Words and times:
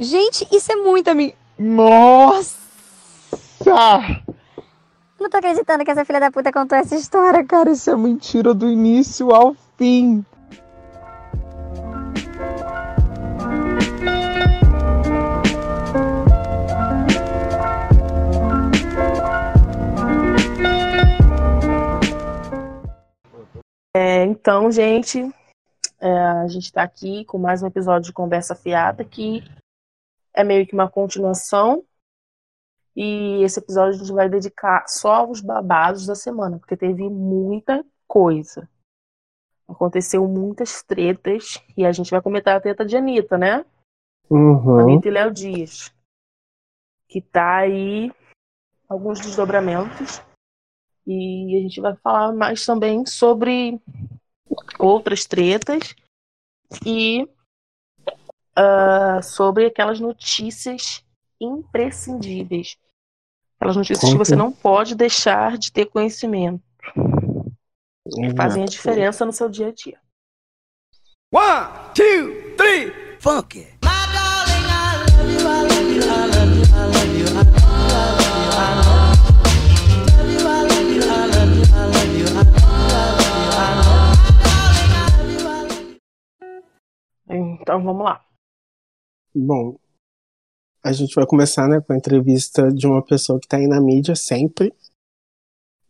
Gente, 0.00 0.46
isso 0.52 0.70
é 0.70 0.76
muito 0.76 1.08
amigo. 1.08 1.36
Nossa! 1.58 2.56
Não 5.18 5.28
tô 5.28 5.38
acreditando 5.38 5.84
que 5.84 5.90
essa 5.90 6.04
filha 6.04 6.20
da 6.20 6.30
puta 6.30 6.52
contou 6.52 6.78
essa 6.78 6.94
história, 6.94 7.44
cara. 7.44 7.72
Isso 7.72 7.90
é 7.90 7.96
mentira 7.96 8.54
do 8.54 8.70
início 8.70 9.34
ao 9.34 9.56
fim. 9.76 10.24
É, 23.96 24.22
então, 24.26 24.70
gente, 24.70 25.28
é, 26.00 26.08
a 26.08 26.46
gente 26.46 26.66
está 26.66 26.84
aqui 26.84 27.24
com 27.24 27.36
mais 27.36 27.64
um 27.64 27.66
episódio 27.66 28.06
de 28.06 28.12
Conversa 28.12 28.54
Fiada, 28.54 29.02
que 29.02 29.42
é 30.38 30.44
meio 30.44 30.64
que 30.64 30.72
uma 30.72 30.88
continuação. 30.88 31.84
E 32.94 33.42
esse 33.42 33.58
episódio 33.58 33.94
a 33.94 33.98
gente 33.98 34.12
vai 34.12 34.28
dedicar 34.28 34.86
só 34.86 35.16
aos 35.16 35.40
babados 35.40 36.06
da 36.06 36.14
semana, 36.14 36.58
porque 36.58 36.76
teve 36.76 37.08
muita 37.08 37.84
coisa. 38.06 38.68
Aconteceu 39.68 40.26
muitas 40.26 40.82
tretas, 40.82 41.62
e 41.76 41.84
a 41.84 41.92
gente 41.92 42.10
vai 42.10 42.22
comentar 42.22 42.56
a 42.56 42.60
treta 42.60 42.86
de 42.86 42.96
Anitta, 42.96 43.36
né? 43.36 43.64
Uhum. 44.30 44.78
Anitta 44.78 45.08
e 45.08 45.10
Léo 45.10 45.32
Dias. 45.32 45.92
Que 47.08 47.20
tá 47.20 47.58
aí 47.58 48.12
alguns 48.88 49.20
desdobramentos. 49.20 50.22
E 51.06 51.56
a 51.56 51.62
gente 51.62 51.80
vai 51.80 51.96
falar 51.96 52.32
mais 52.32 52.64
também 52.64 53.04
sobre 53.06 53.80
outras 54.78 55.24
tretas 55.24 55.94
e 56.84 57.28
ah, 58.58 59.22
sobre 59.22 59.66
aquelas 59.66 60.00
notícias 60.00 61.04
imprescindíveis. 61.40 62.76
Aquelas 63.56 63.76
notícias 63.76 64.10
que 64.10 64.18
você 64.18 64.34
não 64.34 64.50
pode 64.50 64.96
deixar 64.96 65.56
de 65.56 65.70
ter 65.70 65.86
conhecimento, 65.86 66.62
que 66.92 68.34
fazem 68.36 68.64
a 68.64 68.66
diferença 68.66 69.24
no 69.24 69.32
seu 69.32 69.48
dia 69.48 69.68
a 69.68 69.72
dia. 69.72 69.98
One, 71.32 71.68
two, 71.94 72.56
three, 72.56 72.92
funk 73.20 73.60
it. 73.60 73.78
Então 87.30 87.84
vamos 87.84 88.02
lá. 88.02 88.27
Bom, 89.40 89.78
a 90.82 90.92
gente 90.92 91.14
vai 91.14 91.24
começar 91.26 91.68
né, 91.68 91.80
com 91.80 91.92
a 91.92 91.96
entrevista 91.96 92.72
de 92.72 92.86
uma 92.86 93.04
pessoa 93.04 93.38
que 93.38 93.46
está 93.46 93.56
aí 93.56 93.68
na 93.68 93.80
mídia 93.80 94.16
sempre, 94.16 94.74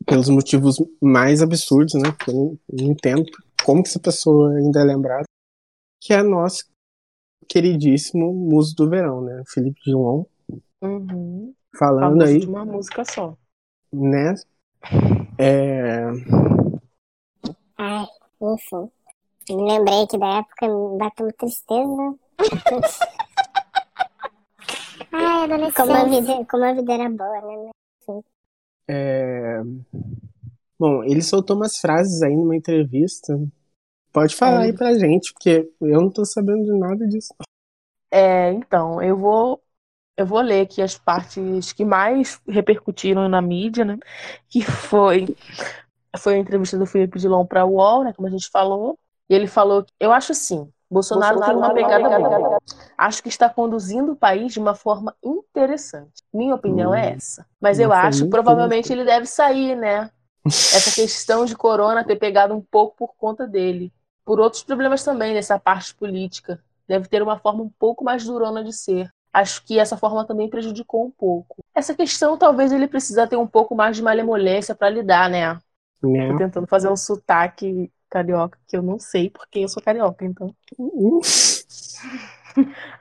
pelos 0.04 0.28
motivos 0.28 0.76
mais 1.00 1.40
absurdos, 1.42 1.94
né? 1.94 2.12
Que 2.12 2.30
eu 2.30 2.34
não, 2.34 2.58
não 2.70 2.92
entendo 2.92 3.24
como 3.64 3.82
que 3.82 3.88
essa 3.88 3.98
pessoa 4.00 4.52
ainda 4.54 4.80
é 4.80 4.84
lembrada, 4.84 5.24
que 6.00 6.12
é 6.12 6.22
nosso 6.22 6.64
queridíssimo 7.48 8.32
muso 8.34 8.74
do 8.76 8.88
verão, 8.88 9.22
né? 9.22 9.42
Felipe 9.48 9.80
Dilon, 9.82 10.24
Uhum. 10.80 11.54
falando 11.76 12.22
aí, 12.22 12.40
de 12.40 12.46
uma 12.46 12.64
música 12.64 13.04
só. 13.04 13.36
né? 13.92 14.34
É, 15.38 16.04
Ai, 17.76 18.06
enfim. 18.42 18.90
Me 19.50 19.62
lembrei 19.72 20.06
que 20.06 20.18
da 20.18 20.38
época 20.38 20.68
me 20.68 20.98
bateu 20.98 21.26
uma 21.26 21.32
tristeza. 21.32 22.18
Ai, 25.12 25.44
adolescente. 25.44 25.74
Como 25.74 25.92
a 25.92 26.04
vida, 26.04 26.44
como 26.46 26.64
a 26.64 26.72
vida 26.72 26.92
era 26.92 27.10
boa, 27.10 27.40
né? 27.40 27.70
é, 28.88 29.60
Bom, 30.78 31.02
ele 31.02 31.22
soltou 31.22 31.56
umas 31.56 31.78
frases 31.78 32.22
aí 32.22 32.36
numa 32.36 32.54
entrevista. 32.54 33.38
Pode 34.12 34.36
falar 34.36 34.60
aí 34.60 34.72
pra 34.72 34.94
gente, 34.94 35.32
porque 35.32 35.68
eu 35.80 36.00
não 36.00 36.10
tô 36.10 36.24
sabendo 36.24 36.64
de 36.64 36.78
nada 36.78 37.06
disso. 37.06 37.34
É, 38.10 38.52
então, 38.52 39.02
eu 39.02 39.16
vou 39.16 39.60
eu 40.16 40.26
vou 40.26 40.40
ler 40.40 40.62
aqui 40.62 40.82
as 40.82 40.98
partes 40.98 41.72
que 41.72 41.84
mais 41.84 42.40
repercutiram 42.48 43.28
na 43.28 43.40
mídia, 43.40 43.84
né? 43.84 43.98
Que 44.48 44.62
foi 44.62 45.36
foi 46.18 46.34
a 46.34 46.38
entrevista 46.38 46.78
do 46.78 46.86
Felipe 46.86 47.18
Dilon 47.18 47.44
para 47.44 47.64
o 47.64 47.74
UOL, 47.74 48.04
né, 48.04 48.12
como 48.12 48.26
a 48.26 48.30
gente 48.30 48.48
falou. 48.50 48.98
E 49.28 49.34
ele 49.34 49.46
falou, 49.46 49.84
eu 50.00 50.10
acho 50.10 50.32
assim, 50.32 50.72
Bolsonaro, 50.90 51.40
tem 51.40 51.54
uma 51.54 51.74
pegada 51.74 52.18
boa. 52.18 52.58
Acho 52.96 53.22
que 53.22 53.28
está 53.28 53.48
conduzindo 53.48 54.12
o 54.12 54.16
país 54.16 54.52
de 54.52 54.58
uma 54.58 54.74
forma 54.74 55.14
interessante. 55.22 56.22
Minha 56.32 56.54
opinião 56.54 56.94
é 56.94 57.12
essa. 57.14 57.46
Mas 57.60 57.78
eu 57.78 57.90
Nossa, 57.90 58.08
acho, 58.08 58.20
muito 58.20 58.30
provavelmente 58.30 58.92
ele 58.92 59.04
deve 59.04 59.26
sair, 59.26 59.76
né? 59.76 60.10
Essa 60.46 60.90
questão 60.94 61.44
de 61.44 61.54
corona 61.54 62.04
ter 62.04 62.16
pegado 62.16 62.54
um 62.54 62.60
pouco 62.60 62.96
por 62.96 63.14
conta 63.16 63.46
dele. 63.46 63.92
Por 64.24 64.40
outros 64.40 64.62
problemas 64.62 65.04
também 65.04 65.34
nessa 65.34 65.58
parte 65.58 65.94
política. 65.94 66.58
Deve 66.86 67.06
ter 67.06 67.22
uma 67.22 67.38
forma 67.38 67.62
um 67.62 67.70
pouco 67.78 68.02
mais 68.02 68.24
durona 68.24 68.64
de 68.64 68.72
ser. 68.72 69.10
Acho 69.30 69.62
que 69.64 69.78
essa 69.78 69.96
forma 69.96 70.24
também 70.24 70.48
prejudicou 70.48 71.04
um 71.04 71.10
pouco. 71.10 71.56
Essa 71.74 71.94
questão 71.94 72.38
talvez 72.38 72.72
ele 72.72 72.88
precisa 72.88 73.26
ter 73.26 73.36
um 73.36 73.46
pouco 73.46 73.74
mais 73.74 73.94
de 73.94 74.02
malemolência 74.02 74.74
para 74.74 74.88
lidar, 74.88 75.28
né? 75.28 75.58
Né? 76.02 76.32
Tô 76.32 76.38
tentando 76.38 76.66
fazer 76.66 76.88
um 76.88 76.96
sotaque 76.96 77.90
carioca 78.08 78.58
que 78.66 78.76
eu 78.76 78.82
não 78.82 78.98
sei 78.98 79.30
porque 79.30 79.60
eu 79.60 79.68
sou 79.68 79.82
carioca, 79.82 80.24
então. 80.24 80.54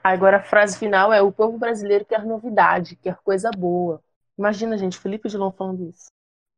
Agora 0.02 0.38
a 0.38 0.42
frase 0.42 0.78
final 0.78 1.12
é: 1.12 1.22
o 1.22 1.32
povo 1.32 1.58
brasileiro 1.58 2.04
quer 2.04 2.24
novidade, 2.24 2.96
quer 2.96 3.16
coisa 3.24 3.50
boa. 3.50 4.02
Imagina, 4.38 4.78
gente, 4.78 4.98
Felipe 4.98 5.28
Dilon 5.28 5.50
falando 5.50 5.88
isso. 5.88 6.06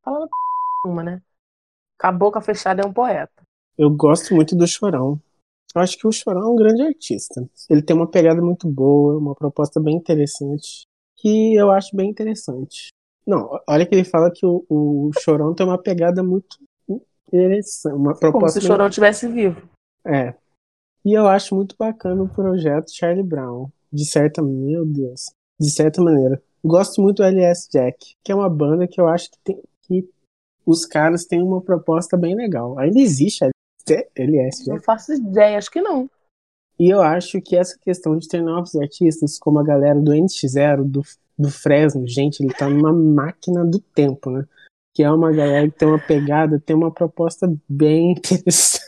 Falando 0.04 0.28
uma, 0.84 1.02
né? 1.02 1.22
Com 1.98 2.06
a 2.06 2.12
boca 2.12 2.40
fechada 2.40 2.82
é 2.82 2.86
um 2.86 2.92
poeta. 2.92 3.42
Eu 3.76 3.90
gosto 3.90 4.34
muito 4.34 4.56
do 4.56 4.66
Chorão. 4.66 5.20
Eu 5.74 5.80
acho 5.80 5.96
que 5.96 6.06
o 6.06 6.12
Chorão 6.12 6.42
é 6.42 6.48
um 6.48 6.56
grande 6.56 6.82
artista. 6.82 7.48
Ele 7.68 7.82
tem 7.82 7.94
uma 7.94 8.10
pegada 8.10 8.42
muito 8.42 8.68
boa, 8.68 9.16
uma 9.16 9.34
proposta 9.34 9.80
bem 9.80 9.96
interessante, 9.96 10.84
que 11.16 11.54
eu 11.54 11.70
acho 11.70 11.94
bem 11.94 12.10
interessante. 12.10 12.88
Não, 13.26 13.48
olha 13.68 13.86
que 13.86 13.94
ele 13.94 14.04
fala 14.04 14.30
que 14.30 14.44
o, 14.44 14.64
o 14.68 15.10
Chorão 15.20 15.54
tem 15.54 15.64
uma 15.64 15.80
pegada 15.80 16.22
muito 16.22 16.58
interessante, 17.32 17.94
uma 17.94 18.14
Como 18.14 18.32
proposta 18.32 18.60
se 18.60 18.66
o 18.66 18.68
Chorão 18.68 18.88
estivesse 18.88 19.28
vivo. 19.28 19.62
É. 20.06 20.34
E 21.04 21.12
eu 21.12 21.26
acho 21.26 21.54
muito 21.54 21.74
bacana 21.78 22.22
o 22.22 22.28
projeto 22.28 22.94
Charlie 22.94 23.22
Brown. 23.22 23.68
De 23.92 24.04
certa, 24.04 24.40
meu 24.42 24.84
Deus, 24.84 25.32
de 25.58 25.70
certa 25.70 26.00
maneira. 26.00 26.40
Gosto 26.64 27.00
muito 27.00 27.18
do 27.18 27.24
LS 27.24 27.68
Jack, 27.70 28.14
que 28.22 28.30
é 28.30 28.34
uma 28.34 28.48
banda 28.48 28.86
que 28.86 29.00
eu 29.00 29.08
acho 29.08 29.30
que 29.30 29.38
tem 29.42 29.60
que 29.82 30.08
os 30.64 30.84
caras 30.84 31.24
têm 31.24 31.42
uma 31.42 31.60
proposta 31.60 32.16
bem 32.16 32.36
legal. 32.36 32.78
Ainda 32.78 33.00
existe 33.00 33.44
LS 34.14 34.68
Não 34.68 34.74
Jack. 34.74 34.84
faço 34.84 35.12
ideia, 35.12 35.58
acho 35.58 35.70
que 35.70 35.80
não. 35.80 36.08
E 36.78 36.88
eu 36.88 37.02
acho 37.02 37.40
que 37.42 37.56
essa 37.56 37.78
questão 37.78 38.16
de 38.16 38.28
ter 38.28 38.40
novos 38.42 38.74
artistas, 38.76 39.38
como 39.38 39.58
a 39.58 39.64
galera 39.64 40.00
do 40.00 40.12
NX0, 40.12 40.84
do, 40.84 41.02
do 41.38 41.50
Fresno, 41.50 42.06
gente, 42.06 42.40
ele 42.40 42.54
tá 42.54 42.68
numa 42.68 42.92
máquina 42.92 43.64
do 43.64 43.80
tempo, 43.80 44.30
né? 44.30 44.46
Que 45.00 45.04
é 45.04 45.10
uma 45.10 45.32
galera 45.32 45.70
que 45.70 45.78
tem 45.78 45.88
uma 45.88 45.98
pegada, 45.98 46.60
tem 46.60 46.76
uma 46.76 46.92
proposta 46.92 47.50
bem 47.66 48.12
interessante. 48.12 48.80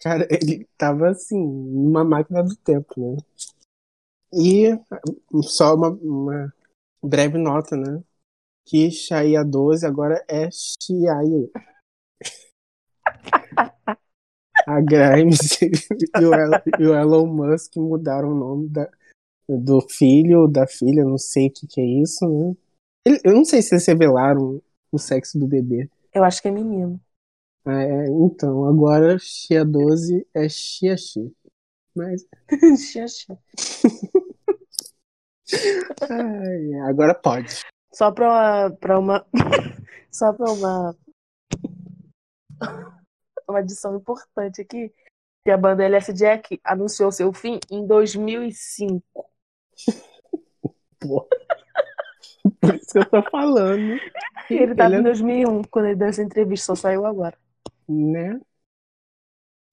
Cara, 0.00 0.28
ele 0.30 0.64
tava 0.78 1.08
assim, 1.08 1.36
numa 1.36 2.04
máquina 2.04 2.44
do 2.44 2.54
tempo, 2.54 2.94
né? 3.00 3.16
E 4.32 4.78
só 5.42 5.74
uma, 5.74 5.88
uma 5.88 6.54
breve 7.02 7.36
nota, 7.36 7.76
né? 7.76 8.00
Que 8.64 8.92
Shia 8.92 9.44
12 9.44 9.84
agora 9.84 10.24
é 10.28 10.48
Shia. 10.52 11.16
A 14.68 14.80
Grimes 14.80 15.60
e 15.60 15.72
e 16.78 16.86
o 16.86 16.94
Elon 16.94 17.26
Musk 17.26 17.74
mudaram 17.74 18.30
o 18.30 18.38
nome 18.38 18.68
da, 18.68 18.88
do 19.48 19.80
filho 19.80 20.42
ou 20.42 20.48
da 20.48 20.64
filha, 20.64 21.04
não 21.04 21.18
sei 21.18 21.48
o 21.48 21.52
que, 21.52 21.66
que 21.66 21.80
é 21.80 21.84
isso, 21.84 22.24
né? 22.24 22.56
Ele- 23.06 23.20
Eu 23.24 23.34
não 23.34 23.44
sei 23.44 23.62
se 23.62 23.74
eles 23.74 23.86
revelaram 23.86 24.60
o 24.90 24.98
sexo 24.98 25.38
do 25.38 25.46
bebê. 25.46 25.88
Eu 26.12 26.24
acho 26.24 26.42
que 26.42 26.48
é 26.48 26.50
menino. 26.50 27.00
É, 27.66 28.06
então, 28.08 28.64
agora 28.64 29.18
Xia 29.18 29.64
12 29.64 30.26
é 30.34 30.48
Xia 30.48 30.96
Xi. 30.96 31.32
Mas 31.94 32.26
Xia, 32.78 33.06
xia. 33.08 33.38
ai, 36.10 36.74
agora 36.88 37.14
pode. 37.14 37.62
Só 37.92 38.10
pra, 38.12 38.70
pra 38.80 38.98
uma. 38.98 39.26
Só 40.12 40.32
pra 40.32 40.50
uma. 40.50 40.96
Uma 43.48 43.58
adição 43.60 43.96
importante 43.96 44.60
aqui. 44.62 44.92
Que 45.44 45.50
a 45.50 45.56
banda 45.56 45.84
LS 45.84 46.12
Jack 46.12 46.58
anunciou 46.64 47.12
seu 47.12 47.32
fim 47.32 47.60
em 47.70 47.86
2005. 47.86 49.02
Pô. 50.98 51.28
Por 52.60 52.74
isso 52.74 52.92
que 52.92 52.98
eu 52.98 53.04
tô 53.10 53.22
falando. 53.30 53.98
Ele 54.50 54.74
tava 54.74 54.94
Ele 54.94 54.96
é- 54.96 55.00
em 55.00 55.02
2001, 55.02 55.62
quando 55.64 55.86
ele 55.86 55.96
deu 55.96 56.08
essa 56.08 56.22
entrevista, 56.22 56.66
só 56.66 56.74
saiu 56.74 57.04
agora. 57.06 57.36
Né? 57.88 58.40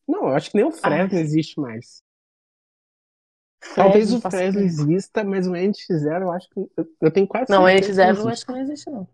Não, 0.08 0.28
eu 0.30 0.36
acho 0.36 0.52
que 0.52 0.58
nem 0.58 0.66
o 0.66 0.72
Fresno 0.72 1.18
existe 1.18 1.60
mais. 1.60 2.02
Talvez 3.75 4.12
o 4.14 4.22
Fresno 4.22 4.62
ideia. 4.62 4.66
exista, 4.66 5.24
mas 5.24 5.48
o 5.48 5.56
NX0 5.56 6.25
eu 6.25 6.31
acho 6.31 6.50
que. 6.50 6.60
Eu, 6.78 6.86
eu 7.02 7.12
tenho 7.12 7.28
quase 7.28 7.52
Não, 7.52 7.66
que 7.66 7.94
zero 7.94 8.10
eu 8.20 8.28
existe. 8.28 8.30
acho 8.30 8.46
que 8.46 8.52
não 8.52 8.60
existe, 8.62 8.90
não. 8.90 9.08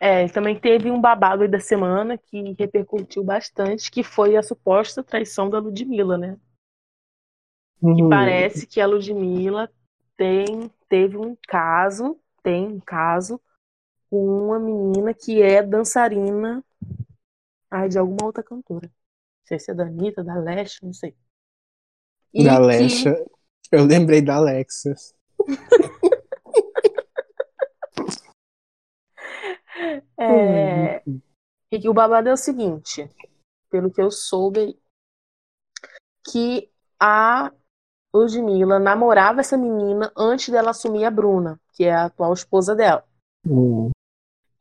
É, 0.00 0.28
também 0.28 0.58
teve 0.58 0.90
um 0.90 1.00
babado 1.00 1.42
aí 1.42 1.48
da 1.48 1.58
semana 1.60 2.18
que 2.18 2.54
repercutiu 2.58 3.24
bastante, 3.24 3.90
que 3.90 4.02
foi 4.02 4.36
a 4.36 4.42
suposta 4.42 5.02
traição 5.02 5.48
da 5.48 5.58
Ludmilla, 5.58 6.18
né? 6.18 6.36
Uhum. 7.82 8.08
Parece 8.08 8.66
que 8.66 8.80
a 8.80 8.86
Ludmilla 8.86 9.70
tem, 10.16 10.70
teve 10.88 11.16
um 11.16 11.36
caso, 11.48 12.18
tem 12.44 12.68
um 12.68 12.78
caso 12.78 13.40
com 14.10 14.24
uma 14.46 14.60
menina 14.60 15.12
que 15.14 15.42
é 15.42 15.62
dançarina 15.62 16.62
ai, 17.70 17.88
de 17.88 17.98
alguma 17.98 18.26
outra 18.26 18.42
cantora. 18.44 18.86
Não 18.86 19.46
sei 19.46 19.58
se 19.58 19.70
é 19.70 19.74
da 19.74 19.84
Anitta, 19.84 20.22
da 20.22 20.36
Leste, 20.36 20.84
não 20.84 20.92
sei. 20.92 21.16
E 22.32 22.44
Da 22.44 22.50
que- 22.50 22.56
Alexa. 22.56 23.26
Eu 23.72 23.84
lembrei 23.86 24.22
da 24.22 24.36
Alexa. 24.36 24.94
É, 30.16 31.02
e 31.70 31.80
que 31.80 31.88
o 31.88 31.94
babado 31.94 32.28
é 32.28 32.32
o 32.32 32.36
seguinte, 32.36 33.08
pelo 33.70 33.90
que 33.90 34.00
eu 34.00 34.10
soube, 34.10 34.78
que 36.30 36.70
a 37.00 37.52
Ludmilla 38.14 38.78
namorava 38.78 39.40
essa 39.40 39.56
menina 39.56 40.12
antes 40.16 40.48
dela 40.48 40.70
assumir 40.70 41.04
a 41.04 41.10
Bruna, 41.10 41.60
que 41.72 41.84
é 41.84 41.92
a 41.92 42.04
atual 42.04 42.32
esposa 42.32 42.74
dela. 42.74 43.04
Hum. 43.46 43.90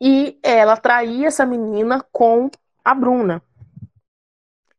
E 0.01 0.39
ela 0.41 0.75
traía 0.75 1.27
essa 1.27 1.45
menina 1.45 2.03
com 2.11 2.49
a 2.83 2.95
Bruna. 2.95 3.41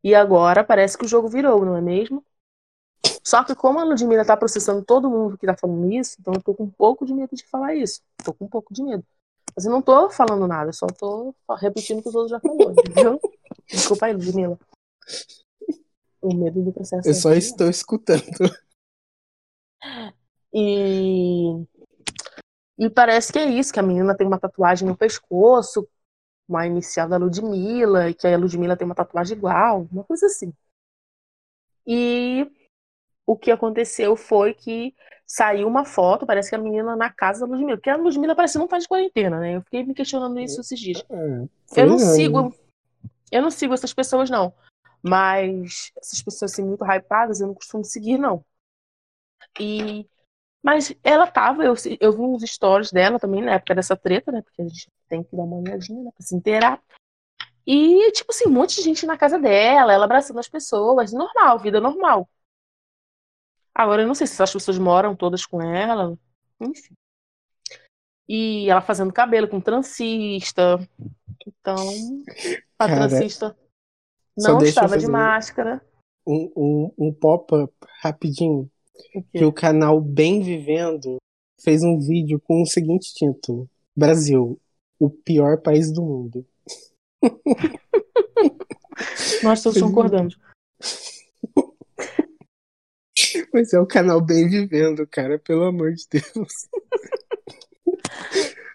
E 0.03 0.15
agora 0.15 0.65
parece 0.65 0.99
que 0.99 1.05
o 1.05 1.09
jogo 1.09 1.29
virou, 1.29 1.65
não 1.65 1.77
é 1.77 1.81
mesmo? 1.81 2.23
Só 3.23 3.43
que 3.43 3.55
como 3.55 3.79
a 3.79 3.85
Ludmilla 3.85 4.25
tá 4.25 4.37
processando 4.37 4.85
todo 4.85 5.09
mundo 5.09 5.39
que 5.39 5.47
tá 5.47 5.57
falando 5.57 5.91
isso, 5.91 6.17
então 6.21 6.35
eu 6.35 6.43
tô 6.43 6.53
com 6.55 6.65
um 6.65 6.71
pouco 6.71 7.07
de 7.07 7.15
medo 7.15 7.35
de 7.35 7.47
falar 7.47 7.75
isso. 7.75 8.03
Tô 8.23 8.35
com 8.35 8.45
um 8.45 8.49
pouco 8.49 8.75
de 8.75 8.83
medo. 8.83 9.05
Mas 9.57 9.65
eu 9.65 9.71
não 9.71 9.81
tô 9.81 10.11
falando 10.11 10.47
nada, 10.47 10.73
só 10.73 10.87
tô 10.87 11.35
repetindo 11.59 12.01
o 12.01 12.03
que 12.03 12.09
os 12.09 12.15
outros 12.15 12.33
já 12.33 12.41
falaram, 12.41 12.73
entendeu? 12.73 13.21
Desculpa 13.67 14.07
aí, 14.07 14.13
Ludmilla. 14.13 14.59
O 16.21 16.35
medo 16.35 16.61
do 16.61 16.73
processo. 16.73 17.09
Eu 17.09 17.13
é 17.13 17.15
só 17.15 17.33
estou 17.33 17.71
escutando. 17.71 18.25
E... 20.53 21.67
e 22.79 22.91
parece 22.91 23.33
que 23.33 23.39
é 23.39 23.45
isso, 23.45 23.73
que 23.73 23.81
a 23.81 23.83
menina 23.83 24.17
tem 24.17 24.27
uma 24.27 24.39
tatuagem 24.39 24.87
no 24.87 24.97
pescoço, 24.97 25.89
uma 26.49 26.67
inicial 26.67 27.09
da 27.09 27.17
Ludmilla, 27.17 28.09
e 28.09 28.15
que 28.15 28.27
a 28.27 28.39
Ludmilla 28.39 28.77
tem 28.77 28.87
uma 28.87 28.95
tatuagem 28.95 29.37
igual, 29.37 29.89
uma 29.91 30.05
coisa 30.05 30.27
assim. 30.27 30.53
E 31.87 32.51
o 33.27 33.37
que 33.37 33.51
aconteceu 33.51 34.17
foi 34.17 34.55
que 34.55 34.95
saiu 35.27 35.67
uma 35.67 35.85
foto, 35.85 36.27
parece 36.27 36.51
que 36.51 36.55
a 36.55 36.59
menina 36.59 36.95
na 36.95 37.11
casa 37.11 37.41
da 37.41 37.53
Ludmilla, 37.53 37.77
porque 37.77 37.91
a 37.91 37.97
Ludmilla 37.97 38.37
parece 38.37 38.55
que 38.55 38.59
não 38.59 38.69
tá 38.69 38.79
de 38.79 38.87
quarentena, 38.87 39.41
né? 39.41 39.57
Eu 39.57 39.63
fiquei 39.63 39.83
me 39.85 39.95
questionando 39.95 40.39
isso 40.39 40.61
esses 40.61 40.79
dias. 40.79 41.05
É, 41.09 41.49
Eu 41.77 41.87
não 41.87 41.99
sigo, 41.99 42.55
eu 43.33 43.43
não 43.43 43.51
sigo 43.51 43.75
essas 43.75 43.93
pessoas, 43.93 44.31
não. 44.31 44.53
Mas 45.03 45.93
essas 45.99 46.23
pessoas 46.23 46.53
assim, 46.53 46.65
muito 46.65 46.85
hypadas, 46.85 47.41
eu 47.41 47.49
não 47.49 47.55
costumo 47.55 47.85
seguir, 47.85 48.19
não. 48.19 48.45
E 49.61 50.07
mas 50.65 50.95
ela 51.05 51.27
tava, 51.27 51.63
eu, 51.63 51.75
eu 52.01 52.13
vi 52.13 52.21
uns 52.23 52.43
stories 52.43 52.91
dela 52.91 53.21
também 53.21 53.43
na 53.43 53.53
época 53.53 53.75
dessa 53.75 53.95
treta, 53.95 54.33
né? 54.33 54.41
Porque 54.41 54.63
a 54.63 54.65
gente 54.65 54.91
tem 55.07 55.23
que 55.23 55.37
dar 55.37 55.43
uma 55.43 55.57
olhadinha, 55.57 56.05
né? 56.05 56.11
Pra 56.17 56.27
se 56.27 56.35
inteirar. 56.35 56.83
E, 57.67 58.11
tipo 58.13 58.33
assim, 58.33 58.49
um 58.49 58.53
monte 58.53 58.77
de 58.77 58.83
gente 58.83 59.05
na 59.05 59.19
casa 59.19 59.39
dela, 59.39 59.93
ela 59.93 60.07
abraçando 60.07 60.39
as 60.39 60.49
pessoas, 60.49 61.13
normal, 61.13 61.59
vida 61.59 61.83
normal. 61.83 62.27
Agora, 63.75 64.03
eu 64.03 64.07
não 64.07 64.15
sei 64.15 64.27
se 64.27 64.33
essas 64.33 64.55
pessoas 64.55 64.79
moram 64.79 65.15
todas 65.15 65.45
com 65.45 65.61
ela, 65.61 66.17
enfim. 66.59 66.95
E 68.27 68.71
ela 68.71 68.81
fazendo 68.81 69.13
cabelo 69.13 69.49
com 69.49 69.61
trancista. 69.61 70.79
Então, 71.47 71.77
a 72.79 72.87
Cara, 72.87 73.09
trancista 73.09 73.55
só 74.39 74.53
não 74.53 74.63
estava 74.63 74.97
de 74.97 75.07
máscara. 75.07 75.85
Um, 76.27 76.53
um, 76.57 76.95
um 76.97 77.13
pop-up 77.13 77.75
rapidinho. 78.01 78.71
O? 79.15 79.23
Que 79.23 79.45
o 79.45 79.53
canal 79.53 80.01
Bem 80.01 80.43
Vivendo 80.43 81.19
fez 81.61 81.83
um 81.83 81.99
vídeo 81.99 82.41
com 82.41 82.63
o 82.63 82.67
seguinte 82.67 83.13
título: 83.15 83.69
Brasil, 83.97 84.61
o 84.99 85.11
pior 85.11 85.61
país 85.61 85.93
do 85.93 86.03
mundo. 86.03 86.47
Nós 89.43 89.63
todos 89.63 89.81
concordamos. 89.81 90.39
Mas 93.53 93.73
é 93.73 93.81
o 93.81 93.87
canal 93.87 94.21
Bem 94.21 94.49
Vivendo, 94.49 95.07
cara, 95.07 95.39
pelo 95.39 95.65
amor 95.65 95.93
de 95.93 96.07
Deus. 96.09 96.25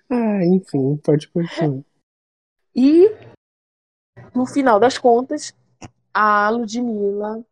ah, 0.09 0.45
enfim, 0.45 0.97
pode 0.97 1.27
continuar. 1.29 1.83
E, 2.75 3.09
no 4.33 4.45
final 4.45 4.79
das 4.79 4.97
contas, 4.97 5.53
a 6.13 6.49
Ludmilla 6.49 7.43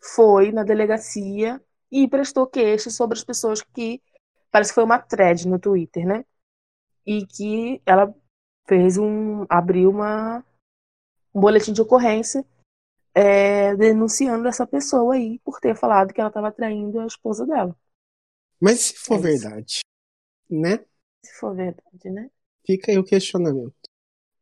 foi 0.00 0.52
na 0.52 0.62
delegacia 0.62 1.60
e 1.90 2.08
prestou 2.08 2.46
queixa 2.46 2.90
sobre 2.90 3.16
as 3.18 3.24
pessoas 3.24 3.62
que. 3.62 4.02
Parece 4.50 4.70
que 4.70 4.76
foi 4.76 4.84
uma 4.84 4.98
thread 4.98 5.46
no 5.46 5.58
Twitter, 5.58 6.06
né? 6.06 6.24
E 7.06 7.26
que 7.26 7.82
ela 7.86 8.14
fez 8.66 8.98
um. 8.98 9.44
abriu 9.48 9.90
uma, 9.90 10.44
um 11.34 11.40
boletim 11.40 11.72
de 11.72 11.82
ocorrência 11.82 12.44
é, 13.14 13.74
denunciando 13.76 14.48
essa 14.48 14.66
pessoa 14.66 15.14
aí 15.14 15.38
por 15.40 15.60
ter 15.60 15.74
falado 15.76 16.12
que 16.12 16.20
ela 16.20 16.28
estava 16.28 16.52
traindo 16.52 17.00
a 17.00 17.06
esposa 17.06 17.46
dela. 17.46 17.76
Mas 18.60 18.80
se 18.80 18.94
for 18.94 19.16
É 19.16 19.22
verdade, 19.22 19.80
né? 20.50 20.84
Se 21.24 21.32
for 21.34 21.54
verdade, 21.54 22.10
né? 22.10 22.30
Fica 22.66 22.92
aí 22.92 22.98
o 22.98 23.04
questionamento. 23.04 23.74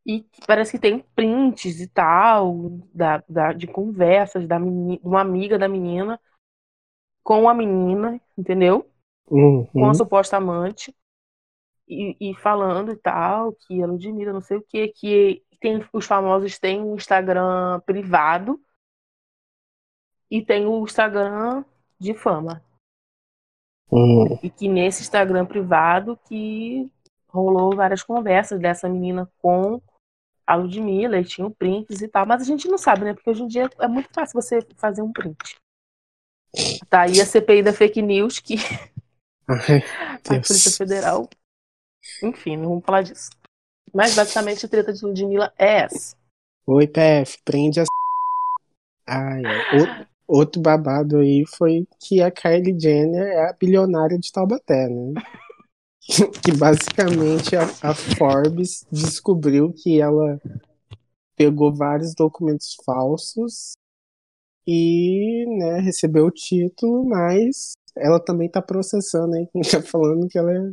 E 0.04 0.24
parece 0.46 0.72
que 0.72 0.78
tem 0.78 1.00
prints 1.16 1.80
e 1.80 1.88
tal, 1.88 2.70
da, 2.94 3.24
da- 3.28 3.52
de 3.52 3.66
conversas 3.66 4.46
da 4.46 4.58
de 4.58 5.00
uma 5.02 5.20
amiga 5.20 5.58
da 5.58 5.68
menina 5.68 6.20
com 7.26 7.48
a 7.48 7.54
menina, 7.54 8.20
entendeu? 8.38 8.88
Com 9.24 9.66
Uhum. 9.74 9.90
a 9.90 9.94
suposta 9.94 10.36
amante. 10.36 10.94
E, 11.88 12.16
e 12.20 12.34
falando 12.36 12.92
e 12.92 12.96
tal, 12.96 13.52
que 13.52 13.82
a 13.82 13.86
Ludmilla, 13.86 14.32
não 14.32 14.40
sei 14.40 14.58
o 14.58 14.62
que, 14.62 14.88
que 14.88 15.42
tem, 15.60 15.84
os 15.92 16.06
famosos 16.06 16.56
têm 16.56 16.80
um 16.80 16.94
Instagram 16.94 17.80
privado 17.80 18.60
e 20.30 20.40
tem 20.40 20.66
o 20.66 20.84
Instagram 20.84 21.64
de 21.98 22.14
fama. 22.14 22.62
Uhum. 23.90 24.38
E 24.40 24.48
que 24.48 24.68
nesse 24.68 25.02
Instagram 25.02 25.46
privado 25.46 26.16
que 26.28 26.88
rolou 27.28 27.74
várias 27.74 28.04
conversas 28.04 28.60
dessa 28.60 28.88
menina 28.88 29.28
com 29.42 29.82
a 30.46 30.54
Ludmilla, 30.54 31.18
e 31.18 31.24
tinham 31.24 31.50
prints 31.50 32.00
e 32.02 32.06
tal, 32.06 32.24
mas 32.24 32.42
a 32.42 32.44
gente 32.44 32.68
não 32.68 32.78
sabe, 32.78 33.04
né? 33.04 33.14
Porque 33.14 33.30
hoje 33.30 33.42
em 33.42 33.48
dia 33.48 33.68
é 33.80 33.88
muito 33.88 34.10
fácil 34.14 34.40
você 34.40 34.60
fazer 34.76 35.02
um 35.02 35.12
print. 35.12 35.56
Tá 36.88 37.02
aí 37.02 37.20
a 37.20 37.26
CPI 37.26 37.62
da 37.62 37.72
fake 37.72 38.00
news 38.00 38.38
que 38.38 38.56
Ai, 39.48 39.82
a. 40.24 40.46
Polícia 40.46 40.70
Federal. 40.72 41.28
Enfim, 42.22 42.56
não 42.56 42.68
vamos 42.70 42.84
falar 42.84 43.02
disso. 43.02 43.30
Mas 43.94 44.14
basicamente 44.14 44.66
a 44.66 44.68
treta 44.68 44.92
de 44.92 45.04
Ludmilla 45.04 45.52
é 45.58 45.82
essa. 45.82 46.16
Oi, 46.66 46.86
PF, 46.86 47.38
prende. 47.44 47.80
Ai, 49.06 49.42
ai. 49.44 49.80
Outro, 49.80 50.06
outro 50.26 50.60
babado 50.60 51.18
aí 51.18 51.44
foi 51.46 51.86
que 52.00 52.20
a 52.20 52.30
Kylie 52.30 52.78
Jenner 52.78 53.22
é 53.22 53.48
a 53.48 53.52
bilionária 53.52 54.18
de 54.18 54.32
Taubaté, 54.32 54.88
né? 54.88 55.14
que 56.42 56.52
basicamente 56.52 57.54
a, 57.56 57.62
a 57.82 57.94
Forbes 57.94 58.84
descobriu 58.90 59.72
que 59.72 60.00
ela 60.00 60.40
pegou 61.36 61.72
vários 61.72 62.14
documentos 62.14 62.76
falsos 62.84 63.74
e 64.66 65.44
né, 65.58 65.78
recebeu 65.80 66.26
o 66.26 66.30
título, 66.30 67.04
mas 67.04 67.72
ela 67.96 68.18
também 68.20 68.48
tá 68.48 68.60
processando 68.60 69.34
aí, 69.36 69.46
quem 69.52 69.62
tá 69.62 69.80
falando 69.82 70.28
que 70.28 70.38
ela 70.38 70.52
é- 70.52 70.72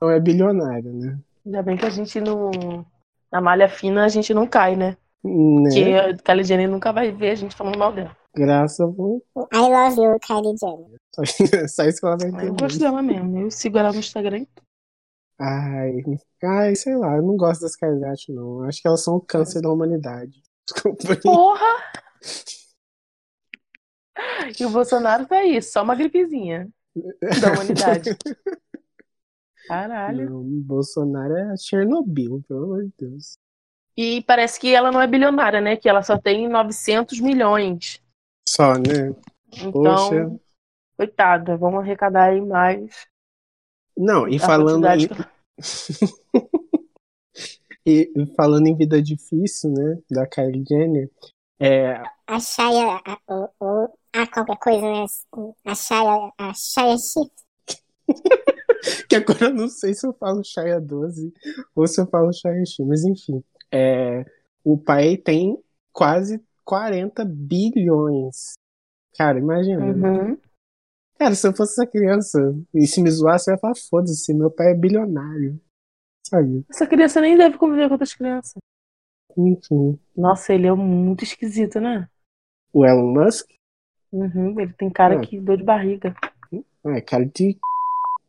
não 0.00 0.10
é 0.10 0.20
bilionária, 0.20 0.92
né? 0.92 1.18
Ainda 1.44 1.62
bem 1.62 1.76
que 1.76 1.86
a 1.86 1.90
gente 1.90 2.20
não. 2.20 2.50
Na 3.32 3.40
malha 3.40 3.68
fina 3.68 4.04
a 4.04 4.08
gente 4.08 4.32
não 4.34 4.46
cai, 4.46 4.76
né? 4.76 4.96
né? 5.24 5.62
Porque 5.64 5.80
a 5.92 6.16
Kylie 6.16 6.44
Jenner 6.44 6.70
nunca 6.70 6.92
vai 6.92 7.10
ver 7.10 7.30
a 7.30 7.34
gente 7.34 7.56
falando 7.56 7.78
mal 7.78 7.92
dela. 7.92 8.16
Graças 8.36 8.80
a 8.80 8.84
I 8.84 9.58
love 9.58 10.00
you, 10.00 10.18
Kylie 10.20 10.56
Jenner. 10.58 11.00
Deus. 11.16 11.72
Só 11.74 11.84
isso 11.84 12.00
que 12.00 12.06
ela 12.06 12.16
vai 12.16 12.28
Eu 12.28 12.34
entender. 12.34 12.60
gosto 12.62 12.78
dela 12.78 13.02
mesmo. 13.02 13.38
Eu 13.38 13.50
sigo 13.50 13.78
ela 13.78 13.92
no 13.92 13.98
Instagram. 13.98 14.46
Ai, 15.40 16.02
ai, 16.44 16.74
sei 16.76 16.96
lá, 16.96 17.16
eu 17.16 17.22
não 17.22 17.36
gosto 17.36 17.62
das 17.62 17.76
Kardashian, 17.76 18.34
não. 18.34 18.62
Acho 18.64 18.80
que 18.82 18.88
elas 18.88 19.02
são 19.02 19.16
o 19.16 19.20
câncer 19.20 19.60
da 19.62 19.70
humanidade. 19.70 20.42
Desculpa 20.68 21.12
aí. 21.12 21.20
Porra! 21.20 21.92
E 24.58 24.64
o 24.64 24.70
Bolsonaro 24.70 25.26
tá 25.26 25.36
aí, 25.38 25.60
só 25.62 25.82
uma 25.82 25.94
gripezinha 25.94 26.68
da 27.40 27.52
humanidade. 27.52 28.10
Caralho. 29.68 30.30
Não, 30.30 30.42
Bolsonaro 30.62 31.36
é 31.36 31.56
Chernobyl, 31.56 32.42
pelo 32.48 32.64
amor 32.64 32.84
de 32.84 32.92
Deus. 32.98 33.38
E 33.96 34.22
parece 34.22 34.58
que 34.58 34.74
ela 34.74 34.90
não 34.90 35.00
é 35.00 35.06
bilionária, 35.06 35.60
né? 35.60 35.76
Que 35.76 35.88
ela 35.88 36.02
só 36.02 36.16
tem 36.16 36.48
900 36.48 37.20
milhões. 37.20 38.02
Só, 38.48 38.74
né? 38.74 39.14
Então, 39.52 39.72
Poxa. 39.72 40.40
Coitada, 40.96 41.56
vamos 41.56 41.80
arrecadar 41.80 42.30
aí 42.30 42.40
mais. 42.40 43.06
Não, 43.96 44.26
e 44.28 44.38
falando 44.38 44.86
que- 44.96 45.08
e 47.86 48.12
falando 48.36 48.66
em 48.66 48.76
vida 48.76 49.00
difícil, 49.02 49.70
né, 49.70 49.98
da 50.10 50.26
Kylie 50.26 50.64
Jenner, 50.68 51.10
é, 51.60 52.00
A 52.26 52.38
Shaya, 52.38 53.00
a, 53.04 53.18
o, 53.28 53.48
o, 53.60 53.97
a 54.12 54.26
qualquer 54.26 54.58
coisa, 54.58 54.80
né? 54.80 55.06
A 55.64 55.74
Shaya, 55.74 56.32
a 56.38 56.52
Shaya 56.54 56.96
Shi. 56.96 57.30
que 59.08 59.16
agora 59.16 59.46
eu 59.46 59.54
não 59.54 59.68
sei 59.68 59.94
se 59.94 60.06
eu 60.06 60.12
falo 60.14 60.42
Shaya 60.44 60.80
12 60.80 61.32
ou 61.74 61.86
se 61.86 62.00
eu 62.00 62.06
falo 62.06 62.32
Shaya 62.32 62.64
X, 62.64 62.76
mas 62.86 63.04
enfim, 63.04 63.42
é, 63.70 64.24
o 64.64 64.78
pai 64.78 65.16
tem 65.16 65.62
quase 65.92 66.42
40 66.64 67.24
bilhões. 67.24 68.54
Cara, 69.16 69.38
imagina. 69.38 69.84
Uhum. 69.84 70.38
Cara, 71.18 71.34
se 71.34 71.46
eu 71.46 71.52
fosse 71.52 71.72
essa 71.72 71.90
criança 71.90 72.38
e 72.72 72.86
se 72.86 73.02
me 73.02 73.10
zoasse, 73.10 73.50
eu 73.50 73.54
ia 73.54 73.58
falar, 73.58 73.74
foda-se, 73.74 74.32
meu 74.32 74.50
pai 74.50 74.72
é 74.72 74.74
bilionário. 74.74 75.60
Sabe? 76.24 76.64
Essa 76.70 76.86
criança 76.86 77.20
nem 77.20 77.36
deve 77.36 77.58
conviver 77.58 77.88
com 77.88 77.94
outras 77.94 78.14
crianças. 78.14 78.54
Enfim. 79.36 79.98
Nossa, 80.16 80.52
ele 80.52 80.66
é 80.66 80.74
muito 80.74 81.24
esquisito, 81.24 81.80
né? 81.80 82.08
O 82.72 82.84
Elon 82.84 83.14
Musk, 83.14 83.48
Uhum, 84.12 84.58
ele 84.60 84.72
tem 84.72 84.90
cara 84.90 85.16
É. 85.16 85.20
que 85.20 85.38
dor 85.40 85.56
de 85.58 85.64
barriga. 85.64 86.14
é 86.86 87.00
cara 87.00 87.26
de. 87.26 87.58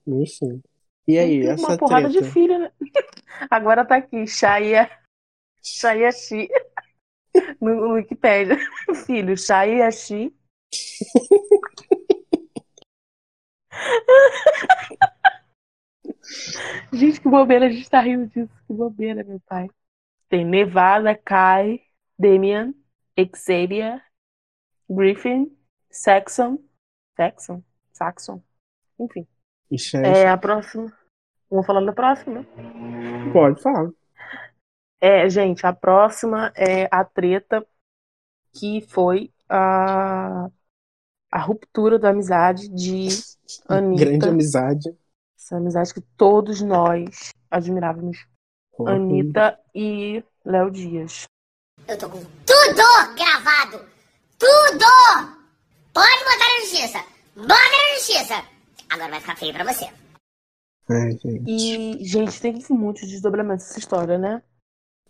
Enfim. 0.07 0.61
E 1.07 1.17
aí, 1.17 1.33
Ele 1.35 1.43
tem 1.45 1.53
essa 1.53 1.67
uma 1.67 1.77
porrada 1.77 2.09
treta? 2.09 2.25
de 2.25 2.31
filha, 2.31 2.59
né? 2.59 2.71
Agora 3.49 3.85
tá 3.85 3.95
aqui, 3.97 4.25
Shaya. 4.27 4.89
Shaya 5.63 6.11
Shi. 6.11 6.49
No, 7.61 7.75
no 7.75 7.93
Wikipedia. 7.93 8.57
Filho, 9.05 9.37
Shaya 9.37 9.89
Shi. 9.91 10.33
Gente, 16.93 17.21
que 17.21 17.29
bobeira, 17.29 17.67
a 17.67 17.69
gente 17.69 17.89
tá 17.89 18.01
rindo 18.01 18.27
disso. 18.27 18.51
Que 18.67 18.73
bobeira, 18.73 19.23
meu 19.23 19.39
pai. 19.47 19.67
Tem 20.27 20.45
Nevada, 20.45 21.15
Kai, 21.15 21.81
Damian, 22.17 22.73
Xavier, 23.35 24.01
Griffin, 24.89 25.51
Saxon. 25.91 26.59
Saxon? 27.15 27.63
Saxon. 27.91 28.41
Enfim. 28.99 29.27
Ixi, 29.71 29.97
é- 29.97 30.23
É 30.23 30.27
a 30.29 30.37
próxima. 30.37 30.91
Vamos 31.49 31.65
falando 31.65 31.87
da 31.87 31.93
próxima? 31.93 32.45
Pode 33.33 33.61
falar. 33.61 33.89
É, 35.01 35.29
gente, 35.29 35.65
a 35.65 35.73
próxima 35.73 36.51
é 36.55 36.87
a 36.91 37.03
treta 37.05 37.65
que 38.53 38.81
foi 38.81 39.31
a, 39.47 40.47
a 41.31 41.39
ruptura 41.39 41.97
da 41.97 42.09
amizade 42.09 42.67
de 42.69 43.07
Anitta. 43.67 44.05
Grande 44.05 44.27
amizade. 44.29 44.97
Essa 45.37 45.57
amizade 45.57 45.93
que 45.93 46.01
todos 46.01 46.61
nós 46.61 47.31
admirávamos. 47.49 48.27
Porra. 48.75 48.93
Anitta 48.95 49.59
e 49.73 50.23
Léo 50.45 50.69
Dias. 50.69 51.23
Eu 51.87 51.97
tô 51.97 52.09
com 52.09 52.19
tudo 52.19 53.15
gravado! 53.15 53.85
Tudo! 54.37 55.38
Pode 55.93 56.23
botar 56.23 56.37
na 56.37 56.59
justiça! 56.61 57.05
Bota 57.35 57.47
na 57.47 57.95
justiça! 57.95 58.45
Agora 58.89 59.11
vai 59.11 59.19
ficar 59.21 59.35
feio 59.35 59.53
pra 59.53 59.63
você. 59.63 59.85
Ai, 60.89 61.11
gente. 61.11 61.43
E, 61.47 62.03
gente, 62.03 62.41
tem 62.41 62.59
muitos 62.69 63.07
desdobramentos 63.07 63.69
essa 63.69 63.79
história, 63.79 64.17
né? 64.17 64.41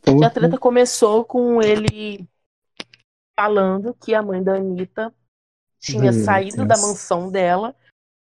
E 0.06 0.24
a 0.24 0.30
treta 0.30 0.58
começou 0.58 1.24
com 1.24 1.62
ele 1.62 2.28
falando 3.40 3.94
que 3.94 4.14
a 4.14 4.22
mãe 4.22 4.44
da 4.44 4.56
Anitta 4.56 5.14
tinha 5.80 6.12
Meu 6.12 6.24
saído 6.26 6.58
Deus. 6.58 6.68
da 6.68 6.78
mansão 6.78 7.32
dela 7.32 7.76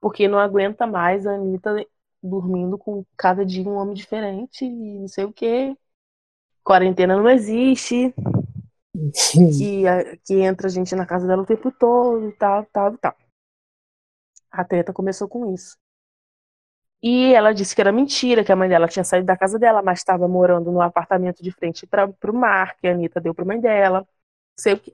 porque 0.02 0.28
não 0.28 0.40
aguenta 0.40 0.86
mais 0.86 1.26
a 1.26 1.36
Anitta 1.36 1.86
dormindo 2.22 2.78
com 2.78 3.06
cada 3.16 3.46
dia 3.46 3.64
um 3.64 3.76
homem 3.76 3.94
diferente 3.94 4.66
e 4.66 5.00
não 5.00 5.08
sei 5.08 5.26
o 5.26 5.32
quê. 5.32 5.78
Quarentena 6.64 7.16
não 7.16 7.30
existe, 7.30 8.14
que, 9.56 9.88
a- 9.88 10.18
que 10.26 10.36
entra 10.42 10.70
gente 10.70 10.96
na 10.96 11.06
casa 11.06 11.28
dela 11.28 11.44
o 11.44 11.46
tempo 11.46 11.72
todo 11.72 12.28
e 12.30 12.34
tal, 12.34 12.66
tal, 12.74 12.98
tal. 12.98 13.16
A 14.52 14.64
treta 14.64 14.94
começou 14.94 15.28
com 15.28 15.54
isso. 15.54 15.76
E 17.02 17.34
ela 17.34 17.54
disse 17.54 17.76
que 17.76 17.82
era 17.82 17.92
mentira, 17.92 18.44
que 18.44 18.52
a 18.52 18.56
mãe 18.56 18.70
dela 18.70 18.88
tinha 18.88 19.04
saído 19.04 19.26
da 19.26 19.38
casa 19.38 19.60
dela, 19.60 19.82
mas 19.82 20.00
estava 20.00 20.28
morando 20.28 20.72
no 20.72 20.82
apartamento 20.82 21.44
de 21.44 21.52
frente 21.52 21.86
para 21.86 22.06
o 22.08 22.34
mar, 22.34 22.76
que 22.78 22.88
a 22.88 22.92
Anitta 22.92 23.20
deu 23.20 23.34
para 23.36 23.46
mãe 23.46 23.60
dela. 23.60 24.08
Sei 24.60 24.74
o 24.74 24.80
quê. 24.80 24.94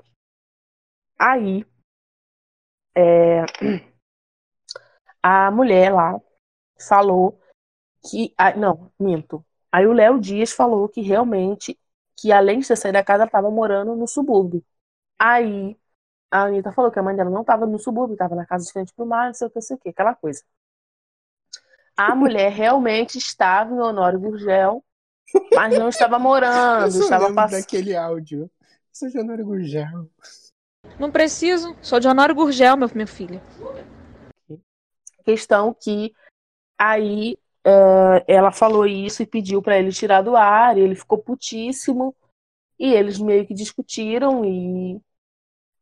Aí, 1.17 1.63
é, 2.95 3.45
a 5.23 5.51
mulher 5.51 5.91
lá 5.93 6.19
falou 6.87 7.39
que. 8.09 8.33
ah, 8.37 8.55
não, 8.55 8.91
minto. 8.99 9.45
Aí 9.71 9.87
o 9.87 9.93
Léo 9.93 10.19
Dias 10.19 10.53
falou 10.53 10.89
que 10.89 11.01
realmente, 11.01 11.79
que 12.19 12.31
além 12.31 12.59
de 12.59 12.67
ter 12.67 12.75
saído 12.75 12.97
da 12.97 13.03
casa, 13.03 13.23
ela 13.23 13.27
estava 13.27 13.49
morando 13.51 13.95
no 13.95 14.07
subúrbio. 14.07 14.63
Aí 15.17 15.77
a 16.31 16.43
Anitta 16.43 16.71
falou 16.71 16.91
que 16.91 16.99
a 16.99 17.03
mãe 17.03 17.15
dela 17.15 17.29
não 17.29 17.41
estava 17.41 17.65
no 17.65 17.79
subúrbio, 17.79 18.13
estava 18.13 18.35
na 18.35 18.45
casa 18.45 18.65
de 18.65 18.71
frente 18.71 18.93
pro 18.93 19.05
mar, 19.05 19.27
não 19.27 19.33
sei 19.33 19.47
o 19.47 19.49
que, 19.49 19.55
não 19.57 19.61
sei 19.61 19.75
o 19.75 19.79
que, 19.79 19.89
aquela 19.89 20.15
coisa. 20.15 20.43
A 21.97 22.13
mulher 22.15 22.51
realmente 22.51 23.17
estava 23.17 23.73
em 23.73 23.79
Honório 23.79 24.19
Gurgel, 24.19 24.83
mas 25.55 25.77
não 25.77 25.89
estava 25.89 26.15
Eu 26.15 26.19
morando, 26.19 26.91
só 26.91 26.99
estava 26.99 27.23
lembro 27.25 27.35
passando. 27.35 27.61
daquele 27.61 27.95
áudio. 27.95 28.43
Eu 28.43 28.49
sou 28.91 29.09
Januário 29.09 29.45
Gurgel. 29.45 30.09
Não 30.99 31.11
preciso, 31.11 31.75
sou 31.81 31.99
de 31.99 32.07
Honório 32.07 32.35
Gurgel, 32.35 32.77
meu, 32.77 32.89
meu 32.93 33.07
filho. 33.07 33.41
Questão 35.23 35.73
que 35.73 36.13
aí 36.77 37.37
eh, 37.65 38.25
ela 38.27 38.51
falou 38.51 38.85
isso 38.85 39.21
e 39.23 39.25
pediu 39.25 39.61
para 39.61 39.77
ele 39.77 39.91
tirar 39.91 40.21
do 40.21 40.35
ar, 40.35 40.77
ele 40.77 40.95
ficou 40.95 41.17
putíssimo, 41.17 42.15
e 42.79 42.93
eles 42.93 43.19
meio 43.19 43.45
que 43.45 43.53
discutiram, 43.53 44.45
e 44.45 45.01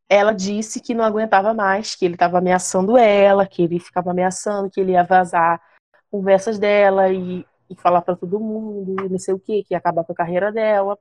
ela 0.10 0.34
disse 0.34 0.82
que 0.82 0.94
não 0.94 1.04
aguentava 1.04 1.54
mais, 1.54 1.96
que 1.96 2.06
ele 2.06 2.16
estava 2.16 2.38
ameaçando 2.40 2.98
ela, 2.98 3.48
que 3.48 3.64
ele 3.64 3.80
ficava 3.80 4.12
ameaçando, 4.12 4.70
que 4.70 4.80
ele 4.80 4.94
ia 4.94 5.04
vazar 5.04 5.62
conversas 6.10 6.58
dela 6.60 7.12
e, 7.12 7.46
e 7.70 7.76
falar 7.76 8.02
para 8.02 8.16
todo 8.16 8.40
mundo, 8.40 9.06
e 9.06 9.10
não 9.10 9.20
sei 9.20 9.34
o 9.34 9.40
que, 9.40 9.64
que 9.64 9.74
ia 9.74 9.78
acabar 9.78 10.04
com 10.04 10.14
a 10.14 10.16
carreira 10.16 10.52
dela, 10.52 10.98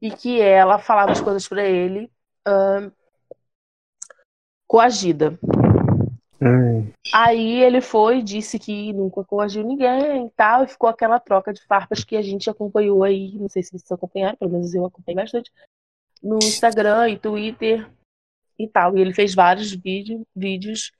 e 0.00 0.10
que 0.10 0.40
ela 0.40 0.78
falava 0.78 1.12
as 1.12 1.20
coisas 1.20 1.46
para 1.48 1.64
ele 1.64 2.10
ahn, 2.46 2.90
coagida. 4.66 5.38
Ai, 6.44 6.92
Aí 7.14 7.62
ele 7.62 7.80
foi, 7.80 8.22
disse 8.22 8.58
que 8.58 8.92
nunca 8.92 9.22
coagiu 9.24 9.62
ninguém 9.62 10.26
e 10.26 10.30
tal, 10.30 10.64
e 10.64 10.68
ficou 10.68 10.88
aquela 10.88 11.20
troca 11.20 11.52
de 11.52 11.64
farpas 11.66 12.02
que 12.02 12.16
a 12.16 12.22
gente 12.22 12.50
acompanhou 12.50 13.04
aí, 13.04 13.38
não 13.38 13.48
sei 13.48 13.62
se 13.62 13.70
vocês 13.70 13.92
acompanharam, 13.92 14.36
pelo 14.36 14.50
menos 14.50 14.74
eu 14.74 14.84
acompanhei 14.84 15.22
bastante, 15.22 15.52
no 16.22 16.38
Instagram 16.38 17.10
e 17.10 17.18
Twitter 17.18 17.88
e 18.58 18.68
tal. 18.68 18.96
E 18.96 19.00
ele 19.00 19.14
fez 19.14 19.34
vários 19.34 19.72
vídeo, 19.72 20.26
vídeos 20.34 20.92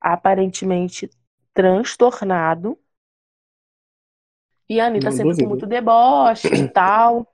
aparentemente 0.00 1.10
transtornado. 1.52 2.78
E 4.68 4.80
a 4.80 4.86
Anitta 4.86 5.06
Não 5.06 5.12
sempre 5.12 5.30
duvido. 5.30 5.44
com 5.44 5.48
muito 5.50 5.66
deboche 5.66 6.48
e 6.48 6.68
tal. 6.68 7.26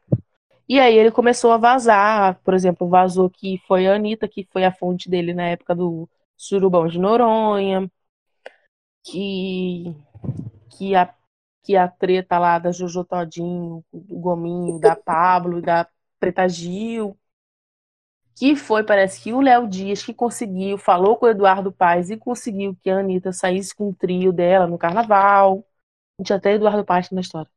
E 0.69 0.81
aí 0.81 0.97
ele 0.97 1.11
começou 1.11 1.53
a 1.53 1.59
vazar, 1.59 2.41
por 2.43 2.55
exemplo, 2.55 2.89
vazou 2.89 3.31
que 3.31 3.59
foi 3.69 3.87
a 3.87 3.95
Anitta 3.95 4.27
que 4.27 4.49
foi 4.51 4.65
a 4.65 4.73
fonte 4.73 5.09
dele 5.09 5.33
na 5.33 5.49
época 5.49 5.75
do 5.75 6.09
Surubão 6.37 6.87
de 6.87 6.99
Noronha, 6.99 7.91
que, 9.05 9.95
que, 10.77 10.95
a, 10.95 11.15
que 11.63 11.77
a 11.77 11.89
treta 11.89 12.39
lá 12.39 12.59
da 12.59 12.73
Jojo 12.73 13.05
Todinho, 13.05 13.85
do 13.93 14.19
Gominho, 14.19 14.79
da 14.81 14.97
Pablo, 14.97 15.63
da 15.63 15.89
Preta 16.19 16.49
Gil, 16.49 17.17
que 18.37 18.55
foi, 18.55 18.85
parece 18.85 19.23
que 19.23 19.33
o 19.33 19.41
Léo 19.41 19.67
Dias 19.67 20.03
que 20.03 20.13
conseguiu, 20.13 20.77
falou 20.77 21.17
com 21.17 21.27
o 21.27 21.29
Eduardo 21.29 21.73
Paes 21.73 22.11
e 22.11 22.17
conseguiu 22.19 22.77
que 22.83 22.91
a 22.91 22.99
Anitta 22.99 23.33
saísse 23.33 23.75
com 23.75 23.89
o 23.89 23.95
trio 23.95 24.33
dela 24.33 24.67
no 24.67 24.79
carnaval. 24.79 25.67
Tinha 26.23 26.37
até 26.37 26.53
Eduardo 26.55 26.85
Paes 26.85 27.11
na 27.11 27.21
história. 27.23 27.51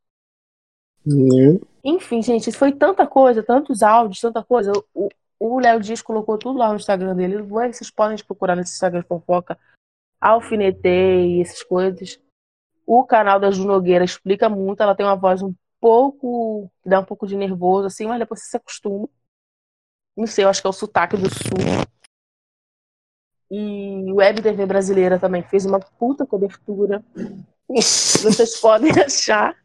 né? 1.04 1.60
Enfim, 1.84 2.22
gente, 2.22 2.48
isso 2.48 2.58
foi 2.58 2.72
tanta 2.72 3.06
coisa, 3.06 3.42
tantos 3.42 3.82
áudios, 3.82 4.20
tanta 4.20 4.42
coisa. 4.42 4.72
O, 4.94 5.08
o 5.40 5.58
Léo 5.58 5.80
Dias 5.80 6.02
colocou 6.02 6.36
tudo 6.36 6.58
lá 6.58 6.68
no 6.68 6.76
Instagram 6.76 7.16
dele. 7.16 7.40
Vocês 7.40 7.90
podem 7.90 8.18
procurar 8.18 8.54
nesse 8.54 8.74
Instagram 8.74 9.00
de 9.00 9.08
fofoca. 9.08 9.58
Alfinetei, 10.20 11.40
essas 11.40 11.62
coisas. 11.62 12.20
O 12.86 13.04
canal 13.06 13.40
da 13.40 13.50
Ju 13.50 13.64
Nogueira 13.64 14.04
explica 14.04 14.50
muito. 14.50 14.82
Ela 14.82 14.94
tem 14.94 15.06
uma 15.06 15.16
voz 15.16 15.40
um 15.40 15.54
pouco. 15.80 16.70
que 16.82 16.90
dá 16.90 17.00
um 17.00 17.04
pouco 17.04 17.26
de 17.26 17.36
nervoso, 17.36 17.86
assim, 17.86 18.06
mas 18.06 18.18
depois 18.18 18.40
você 18.40 18.50
se 18.50 18.56
acostuma. 18.58 19.08
Não 20.14 20.26
sei, 20.26 20.44
eu 20.44 20.50
acho 20.50 20.60
que 20.60 20.66
é 20.66 20.70
o 20.70 20.74
sotaque 20.74 21.16
do 21.16 21.30
sul. 21.30 21.86
E 23.50 24.12
Web 24.12 24.42
TV 24.42 24.66
brasileira 24.66 25.18
também 25.18 25.42
fez 25.42 25.64
uma 25.64 25.80
puta 25.80 26.26
cobertura. 26.26 27.02
Vocês 27.66 28.60
podem 28.60 28.90
achar 29.00 29.56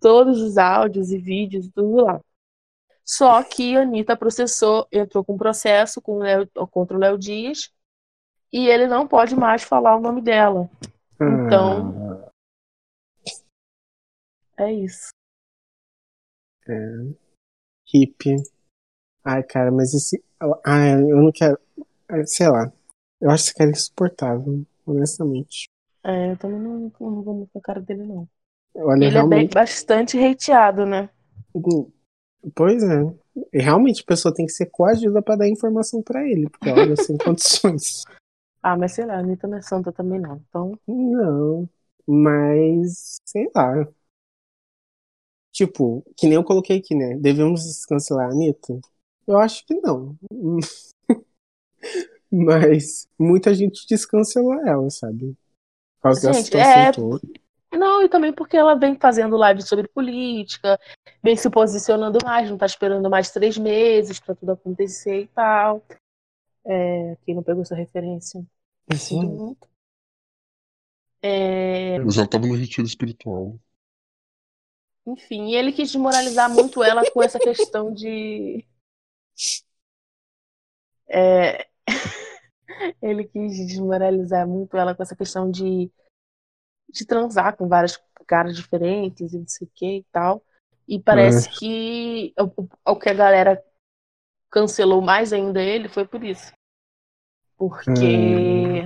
todos 0.00 0.40
os 0.40 0.56
áudios 0.56 1.10
e 1.10 1.18
vídeos, 1.18 1.68
tudo 1.74 2.04
lá. 2.04 2.20
Só 3.04 3.42
que 3.42 3.76
a 3.76 3.82
Anitta 3.82 4.16
processou, 4.16 4.86
entrou 4.92 5.24
com 5.24 5.36
processo 5.36 6.00
com 6.00 6.12
o 6.16 6.18
Léo- 6.18 6.48
contra 6.70 6.96
o 6.96 7.00
Léo 7.00 7.18
Dias 7.18 7.70
e 8.52 8.68
ele 8.68 8.86
não 8.86 9.06
pode 9.08 9.34
mais 9.34 9.62
falar 9.62 9.96
o 9.96 10.00
nome 10.00 10.20
dela. 10.22 10.70
Então- 11.20 12.22
Ah, 14.56 14.62
É 14.64 14.72
isso. 14.72 15.08
hippie. 17.92 18.36
Ai, 19.24 19.42
cara, 19.42 19.70
mas 19.70 19.94
esse. 19.94 20.22
Ai, 20.64 20.94
eu 20.94 21.16
não 21.22 21.32
quero. 21.32 21.58
Sei 22.26 22.48
lá. 22.48 22.72
Eu 23.20 23.30
acho 23.30 23.44
esse 23.44 23.54
cara 23.54 23.70
insuportável, 23.70 24.64
honestamente. 24.86 25.68
É, 26.04 26.32
eu 26.32 26.36
também 26.36 26.58
não, 26.58 26.92
não 27.00 27.22
vou 27.22 27.34
muito 27.34 27.50
com 27.52 27.58
a 27.58 27.62
cara 27.62 27.80
dele, 27.80 28.02
não. 28.04 28.28
Olha, 28.74 28.96
Ele 28.96 29.06
é 29.06 29.10
bem, 29.10 29.28
realmente. 29.28 29.54
bastante 29.54 30.18
hateado, 30.18 30.84
né? 30.84 31.08
Pois 32.54 32.82
é. 32.82 33.02
E 33.52 33.60
realmente 33.62 34.02
a 34.02 34.06
pessoa 34.06 34.34
tem 34.34 34.46
que 34.46 34.52
ser 34.52 34.66
coagida 34.66 35.22
pra 35.22 35.36
dar 35.36 35.48
informação 35.48 36.02
pra 36.02 36.26
ele, 36.28 36.48
porque 36.50 36.68
olha, 36.70 36.96
sem 36.96 37.16
condições. 37.18 38.02
Ah, 38.62 38.76
mas 38.76 38.92
sei 38.92 39.04
lá, 39.06 39.14
a 39.14 39.18
Anitta 39.18 39.46
não 39.48 39.58
é 39.58 39.62
santa 39.62 39.92
também, 39.92 40.20
não. 40.20 40.36
Então, 40.48 40.78
Não. 40.86 41.68
Mas, 42.06 43.20
sei 43.24 43.48
lá. 43.54 43.86
Tipo, 45.52 46.02
que 46.16 46.26
nem 46.26 46.34
eu 46.34 46.44
coloquei 46.44 46.78
aqui, 46.78 46.94
né? 46.94 47.16
Devemos 47.16 47.62
descancelar 47.64 48.28
a 48.28 48.32
Anitta? 48.32 48.80
Eu 49.26 49.38
acho 49.38 49.64
que 49.66 49.74
não. 49.80 50.16
Mas 52.30 53.06
muita 53.18 53.54
gente 53.54 53.86
descancelou 53.86 54.54
ela, 54.66 54.88
sabe? 54.90 55.36
Por 56.00 56.02
causa 56.04 56.28
da 56.28 56.32
Gente, 56.32 56.44
situação 56.46 56.82
é- 56.82 56.92
toda. 56.92 57.20
Não, 57.72 58.02
e 58.02 58.08
também 58.08 58.32
porque 58.32 58.56
ela 58.56 58.74
vem 58.74 58.96
fazendo 58.96 59.36
live 59.36 59.62
sobre 59.62 59.88
política, 59.88 60.78
vem 61.22 61.36
se 61.36 61.48
posicionando 61.48 62.18
mais, 62.24 62.50
não 62.50 62.58
tá 62.58 62.66
esperando 62.66 63.08
mais 63.08 63.30
três 63.30 63.56
meses 63.56 64.20
pra 64.20 64.34
tudo 64.34 64.52
acontecer 64.52 65.22
e 65.22 65.26
tal. 65.28 65.82
É, 66.64 67.16
quem 67.24 67.34
não 67.34 67.42
pegou 67.42 67.62
essa 67.62 67.74
referência, 67.74 68.44
sinto 68.92 69.26
muito. 69.26 69.68
É, 71.22 71.98
Mas 72.00 72.18
ela 72.18 72.26
tava 72.26 72.46
no 72.46 72.54
retiro 72.54 72.86
espiritual. 72.86 73.58
enfim, 75.06 75.50
e 75.50 75.54
ele 75.54 75.72
quis 75.72 75.92
desmoralizar 75.92 76.50
muito 76.50 76.82
ela 76.82 77.08
com 77.10 77.22
essa 77.22 77.38
questão 77.38 77.92
de. 77.92 78.66
É, 81.08 81.68
ele 83.00 83.24
quis 83.24 83.66
desmoralizar 83.66 84.46
muito 84.46 84.76
ela 84.76 84.94
com 84.94 85.02
essa 85.02 85.16
questão 85.16 85.50
de, 85.50 85.90
de 86.92 87.06
transar 87.06 87.56
com 87.56 87.68
vários 87.68 87.98
caras 88.26 88.56
diferentes 88.56 89.32
e 89.32 89.38
não 89.38 89.48
sei 89.48 89.66
o 89.66 89.70
que 89.74 89.96
e 89.98 90.04
tal. 90.12 90.42
E 90.86 90.98
parece 91.00 91.48
que 91.58 92.34
o, 92.38 92.92
o- 92.92 92.96
que 92.96 93.08
a 93.08 93.14
galera 93.14 93.62
cancelou 94.50 95.00
mais 95.00 95.32
ainda 95.32 95.62
ele 95.62 95.88
foi 95.88 96.06
por 96.06 96.22
isso. 96.22 96.52
Porque 97.56 98.82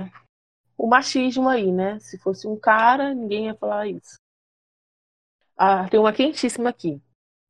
o 0.77 0.87
machismo 0.87 1.49
aí, 1.49 1.71
né? 1.71 1.99
Se 1.99 2.17
fosse 2.17 2.47
um 2.47 2.57
cara, 2.57 3.13
ninguém 3.13 3.45
ia 3.45 3.55
falar 3.55 3.87
isso. 3.87 4.17
Ah, 5.57 5.87
tem 5.89 5.99
uma 5.99 6.13
quentíssima 6.13 6.69
aqui. 6.69 7.01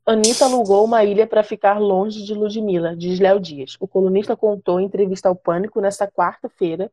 Anitta 0.06 0.46
alugou 0.46 0.86
uma 0.86 1.04
ilha 1.04 1.28
para 1.28 1.44
ficar 1.44 1.80
longe 1.80 2.24
de 2.24 2.34
Ludmilla, 2.34 2.96
diz 2.96 3.20
Léo 3.20 3.40
Dias. 3.42 3.76
O 3.80 3.88
colunista 3.88 4.38
contou 4.38 4.80
em 4.80 4.86
entrevista 4.86 5.28
ao 5.28 5.36
Pânico 5.36 5.82
nesta 5.82 6.10
quarta-feira 6.10 6.90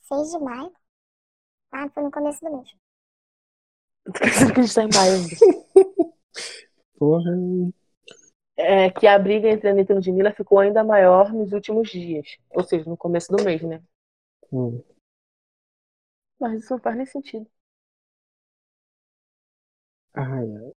6 0.00 0.32
de 0.32 0.38
maio. 0.38 0.72
Ah, 1.78 1.90
foi 1.90 2.04
no 2.04 2.10
começo 2.10 2.42
do 2.42 2.56
mês. 2.56 2.70
Tô 4.06 4.12
pensando 4.12 4.54
que 4.54 4.60
a 4.60 4.62
gente 4.62 4.74
tá 4.74 4.82
em 4.82 4.88
maio. 4.94 5.22
Porra. 6.98 7.32
É, 8.56 8.90
que 8.90 9.06
a 9.06 9.18
briga 9.18 9.50
entre 9.50 9.68
Anitta 9.68 9.92
e 9.92 9.96
Ludmilla 9.96 10.32
ficou 10.32 10.58
ainda 10.58 10.82
maior 10.82 11.30
nos 11.34 11.52
últimos 11.52 11.90
dias. 11.90 12.38
Ou 12.48 12.64
seja, 12.64 12.88
no 12.88 12.96
começo 12.96 13.30
do 13.30 13.44
mês, 13.44 13.60
né? 13.60 13.82
Hum. 14.50 14.82
Mas 16.40 16.62
isso 16.62 16.72
não 16.72 16.80
faz 16.80 16.96
nem 16.96 17.04
sentido. 17.04 17.46
Ai, 20.14 20.46
ai. 20.50 20.72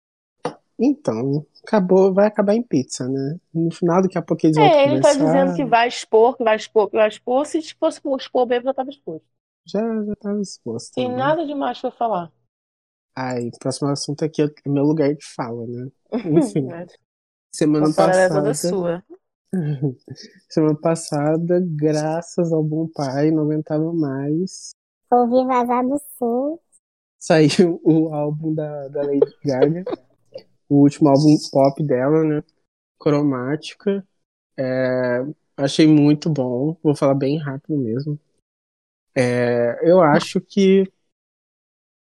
Então, 0.79 1.45
acabou, 1.63 2.11
vai 2.11 2.25
acabar 2.25 2.55
em 2.55 2.63
pizza, 2.63 3.07
né? 3.07 3.39
No 3.53 3.71
final, 3.71 4.01
daqui 4.01 4.17
a 4.17 4.21
pouco 4.23 4.47
eles 4.47 4.57
vão 4.57 4.65
É, 4.65 4.85
ele 4.85 4.99
tá 4.99 5.13
dizendo 5.13 5.55
que 5.55 5.63
vai 5.63 5.87
expor, 5.87 6.35
que 6.35 6.43
vai 6.43 6.55
expor, 6.55 6.89
que 6.89 6.97
vai 6.97 7.07
expor. 7.07 7.45
Se 7.45 7.75
fosse 7.75 8.01
por 8.01 8.19
expor 8.19 8.47
mesmo, 8.47 8.65
já 8.65 8.73
tava 8.73 8.89
exposto. 8.89 9.36
Já, 9.67 9.81
já 10.05 10.15
tava 10.15 10.41
exposto. 10.41 10.93
Tem 10.95 11.09
né? 11.09 11.17
nada 11.17 11.45
demais 11.45 11.79
pra 11.79 11.91
falar. 11.91 12.31
Ai, 13.15 13.47
o 13.47 13.59
próximo 13.59 13.89
assunto 13.89 14.23
aqui 14.23 14.41
é 14.41 14.69
meu 14.69 14.83
lugar 14.83 15.13
de 15.13 15.25
fala, 15.35 15.65
né? 15.67 15.89
Enfim, 16.13 16.69
A 16.71 16.85
semana 17.51 17.89
é 17.89 17.93
passada. 17.93 18.35
toda 18.35 18.53
sua. 18.53 19.03
Semana 20.49 20.79
passada, 20.79 21.59
graças 21.65 22.51
ao 22.51 22.61
bom 22.61 22.87
pai, 22.87 23.31
não 23.31 23.43
aguentava 23.43 23.93
mais. 23.93 24.71
Ouvi 25.11 25.45
vazado 25.45 25.97
sim. 26.17 26.59
Saiu 27.17 27.81
o 27.83 28.13
álbum 28.13 28.53
da, 28.53 28.87
da 28.89 29.01
Lady 29.03 29.35
Gaga, 29.43 29.83
o 30.69 30.81
último 30.81 31.09
álbum 31.09 31.35
pop 31.51 31.83
dela, 31.83 32.23
né? 32.23 32.43
Cromática. 32.99 34.05
É, 34.57 35.25
achei 35.55 35.87
muito 35.87 36.29
bom, 36.29 36.77
vou 36.83 36.95
falar 36.95 37.15
bem 37.15 37.37
rápido 37.37 37.77
mesmo. 37.77 38.19
É, 39.17 39.79
eu 39.81 39.99
acho 39.99 40.39
que 40.39 40.83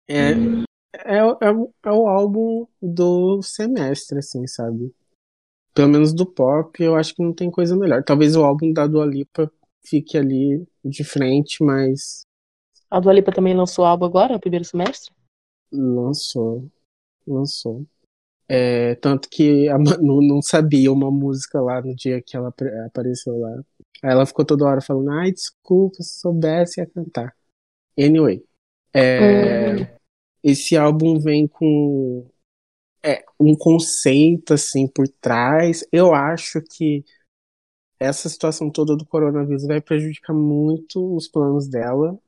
é, 0.08 0.30
é, 0.32 1.16
é, 1.18 1.24
o- 1.24 1.72
é 1.84 1.90
o 1.90 2.06
álbum 2.06 2.66
do 2.80 3.42
semestre, 3.42 4.18
assim, 4.18 4.46
sabe? 4.46 4.94
Pelo 5.74 5.88
menos 5.88 6.12
do 6.14 6.26
pop, 6.26 6.82
eu 6.82 6.94
acho 6.94 7.14
que 7.14 7.22
não 7.22 7.32
tem 7.32 7.50
coisa 7.50 7.76
melhor. 7.76 8.02
Talvez 8.02 8.36
o 8.36 8.44
álbum 8.44 8.72
da 8.72 8.86
Dua 8.86 9.04
Lipa 9.06 9.50
fique 9.84 10.16
ali 10.16 10.66
de 10.84 11.04
frente, 11.04 11.62
mas 11.62 12.22
A 12.90 13.00
Dua 13.00 13.12
Lipa 13.12 13.32
também 13.32 13.54
lançou 13.56 13.84
álbum 13.84 14.04
agora, 14.06 14.34
no 14.34 14.40
primeiro 14.40 14.64
semestre? 14.64 15.12
Lançou. 15.72 16.70
Lançou. 17.26 17.86
É, 18.48 18.94
tanto 18.96 19.28
que 19.28 19.68
a 19.68 19.78
Manu 19.78 20.22
não 20.26 20.40
sabia 20.42 20.92
uma 20.92 21.10
música 21.10 21.60
lá 21.60 21.82
no 21.82 21.94
dia 21.94 22.22
que 22.22 22.36
ela 22.36 22.48
apare- 22.48 22.78
apareceu 22.86 23.38
lá. 23.38 23.62
Aí 24.02 24.10
ela 24.12 24.26
ficou 24.26 24.44
toda 24.44 24.64
hora 24.66 24.80
falando, 24.80 25.10
ai, 25.12 25.32
desculpa, 25.32 26.02
se 26.02 26.20
soubesse 26.20 26.80
ia 26.80 26.86
cantar. 26.86 27.34
Anyway. 27.98 28.44
é, 28.94 29.86
Esse 30.42 30.76
álbum 30.76 31.18
vem 31.20 31.48
com 31.48 32.28
é, 33.04 33.24
um 33.40 33.56
conceito 33.56 34.54
assim 34.54 34.88
por 34.88 35.08
trás. 35.20 35.84
Eu 35.92 36.14
acho 36.14 36.60
que 36.62 37.04
essa 38.00 38.28
situação 38.28 38.70
toda 38.70 38.96
do 38.96 39.06
coronavírus 39.06 39.66
vai 39.66 39.80
prejudicar 39.80 40.34
muito 40.34 41.14
os 41.16 41.28
planos 41.28 41.68
dela. 41.68 42.18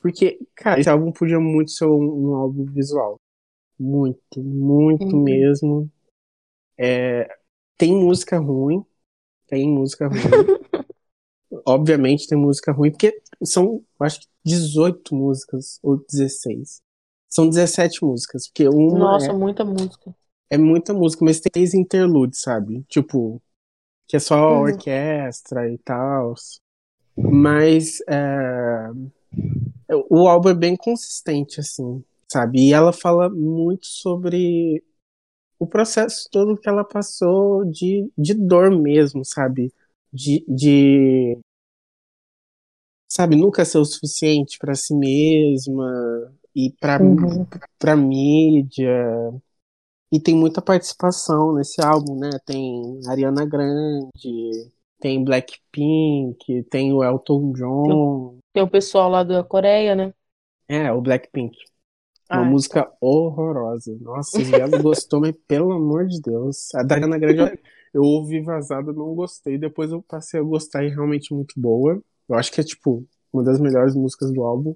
Porque, 0.00 0.38
cara, 0.54 0.80
esse 0.80 0.88
álbum 0.90 1.12
podia 1.12 1.40
muito 1.40 1.70
ser 1.70 1.86
um, 1.86 2.30
um 2.30 2.34
álbum 2.34 2.64
visual. 2.66 3.18
Muito, 3.78 4.42
muito 4.42 5.16
Uhum. 5.16 5.24
mesmo. 5.24 5.90
É, 6.78 7.28
tem 7.78 7.94
música 7.94 8.38
ruim. 8.38 8.84
Tem 9.48 9.68
música 9.68 10.08
ruim. 10.08 10.20
Obviamente 11.66 12.26
tem 12.26 12.36
música 12.38 12.72
ruim, 12.72 12.90
porque 12.90 13.20
são, 13.44 13.82
acho 14.00 14.20
que 14.20 14.26
18 14.44 15.14
músicas, 15.14 15.78
ou 15.82 15.98
16. 16.10 16.82
São 17.28 17.48
17 17.48 18.04
músicas, 18.04 18.48
porque 18.48 18.68
uma 18.68 18.98
Nossa, 18.98 19.32
é, 19.32 19.32
muita 19.32 19.64
música. 19.64 20.14
é 20.50 20.58
muita 20.58 20.92
música, 20.94 21.24
mas 21.24 21.40
tem 21.40 21.50
três 21.50 21.74
interludes, 21.74 22.40
sabe? 22.42 22.82
Tipo, 22.88 23.40
que 24.08 24.16
é 24.16 24.20
só 24.20 24.36
Uhum. 24.50 24.62
orquestra 24.62 25.70
e 25.70 25.78
tal. 25.78 26.34
Mas 27.16 28.00
é, 28.08 28.88
o 30.10 30.28
álbum 30.28 30.50
é 30.50 30.54
bem 30.54 30.76
consistente, 30.76 31.60
assim, 31.60 32.02
sabe? 32.30 32.68
E 32.68 32.72
ela 32.72 32.92
fala 32.92 33.28
muito 33.30 33.86
sobre 33.86 34.82
o 35.64 35.66
processo 35.66 36.28
todo 36.30 36.56
que 36.56 36.68
ela 36.68 36.84
passou 36.84 37.64
de, 37.64 38.10
de 38.16 38.34
dor 38.34 38.70
mesmo, 38.70 39.24
sabe? 39.24 39.72
De, 40.12 40.44
de 40.46 41.38
sabe, 43.08 43.36
nunca 43.36 43.64
ser 43.64 43.78
o 43.78 43.84
suficiente 43.84 44.58
pra 44.58 44.74
si 44.74 44.94
mesma 44.94 46.32
e 46.54 46.70
pra, 46.80 47.00
Uhum. 47.00 47.46
pra 47.78 47.96
mídia. 47.96 48.92
E 50.12 50.20
tem 50.20 50.36
muita 50.36 50.62
participação 50.62 51.54
nesse 51.54 51.84
álbum, 51.84 52.16
né? 52.16 52.30
Tem 52.46 53.00
Ariana 53.08 53.44
Grande, 53.44 54.70
tem 55.00 55.24
Blackpink, 55.24 56.62
tem 56.70 56.92
o 56.92 57.02
Elton 57.02 57.52
John. 57.52 58.38
Tem 58.52 58.62
o 58.62 58.70
pessoal 58.70 59.08
lá 59.10 59.24
da 59.24 59.42
Coreia, 59.42 59.94
né? 59.94 60.14
É, 60.68 60.92
o 60.92 61.00
Blackpink. 61.00 61.56
Uma 62.30 62.42
Ai, 62.42 62.50
música 62.50 62.90
horrorosa. 63.00 63.96
Nossa, 64.00 64.40
o 64.40 64.44
viado 64.44 64.80
gostou, 64.82 65.20
mas 65.20 65.34
pelo 65.46 65.72
amor 65.72 66.06
de 66.06 66.20
Deus. 66.20 66.74
A 66.74 66.82
da 66.82 66.94
Ariana 66.94 67.18
Grande, 67.18 67.40
eu- 67.40 67.58
eu 67.94 68.02
ouvi 68.02 68.40
vazada, 68.40 68.92
não 68.92 69.14
gostei. 69.14 69.58
Depois 69.58 69.92
eu 69.92 70.02
passei 70.02 70.40
a 70.40 70.42
gostar 70.42 70.84
e 70.84 70.88
realmente 70.88 71.34
muito 71.34 71.54
boa. 71.60 72.00
Eu 72.28 72.34
acho 72.36 72.50
que 72.50 72.60
é, 72.60 72.64
tipo, 72.64 73.04
uma 73.32 73.42
das 73.42 73.60
melhores 73.60 73.94
músicas 73.94 74.32
do 74.32 74.42
álbum. 74.42 74.74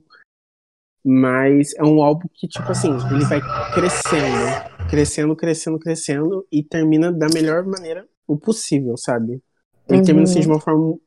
Mas 1.05 1.75
é 1.75 1.83
um 1.83 2.03
álbum 2.03 2.29
que, 2.35 2.47
tipo 2.47 2.71
assim, 2.71 2.91
ele 3.11 3.25
vai 3.25 3.41
crescendo, 3.75 4.89
crescendo, 4.91 5.37
crescendo, 5.37 5.79
crescendo 5.79 6.47
e 6.53 6.63
termina 6.63 7.11
da 7.13 7.29
melhor 7.33 7.65
maneira 7.65 8.07
o 8.27 8.37
possível, 8.37 8.97
sabe? 8.97 9.41
Ele 9.89 9.99
Uhum. 9.99 10.05
termina 10.05 10.25
assim, 10.25 10.41
de 10.41 10.49
uma 10.49 10.61
forma 10.61 10.99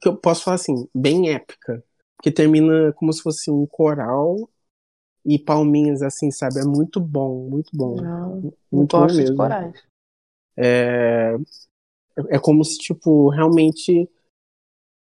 que 0.00 0.08
eu 0.08 0.16
posso 0.16 0.44
falar 0.44 0.56
assim, 0.56 0.86
bem 0.94 1.30
épica. 1.30 1.82
Que 2.22 2.30
termina 2.30 2.92
como 2.94 3.12
se 3.12 3.22
fosse 3.22 3.50
um 3.50 3.66
coral 3.66 4.48
e 5.26 5.38
palminhas, 5.38 6.02
assim, 6.02 6.30
sabe? 6.30 6.60
É 6.60 6.64
muito 6.64 7.00
bom, 7.00 7.48
muito 7.50 7.70
bom. 7.74 7.96
Não, 7.96 8.52
muito 8.70 8.96
bom 8.96 9.02
gosto 9.02 9.16
de 9.16 9.22
mesmo. 9.22 9.36
corais. 9.36 9.82
É, 10.56 11.34
é 12.28 12.38
como 12.38 12.64
se, 12.64 12.78
tipo, 12.78 13.28
realmente 13.28 14.08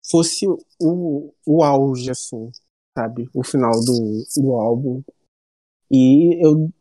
fosse 0.10 0.48
o, 0.82 1.34
o 1.46 1.64
auge, 1.64 2.10
assim, 2.10 2.50
sabe? 2.98 3.30
O 3.34 3.44
final 3.44 3.72
do, 3.72 4.24
do 4.38 4.54
álbum. 4.54 5.04
E 5.92 6.44
eu, 6.44 6.72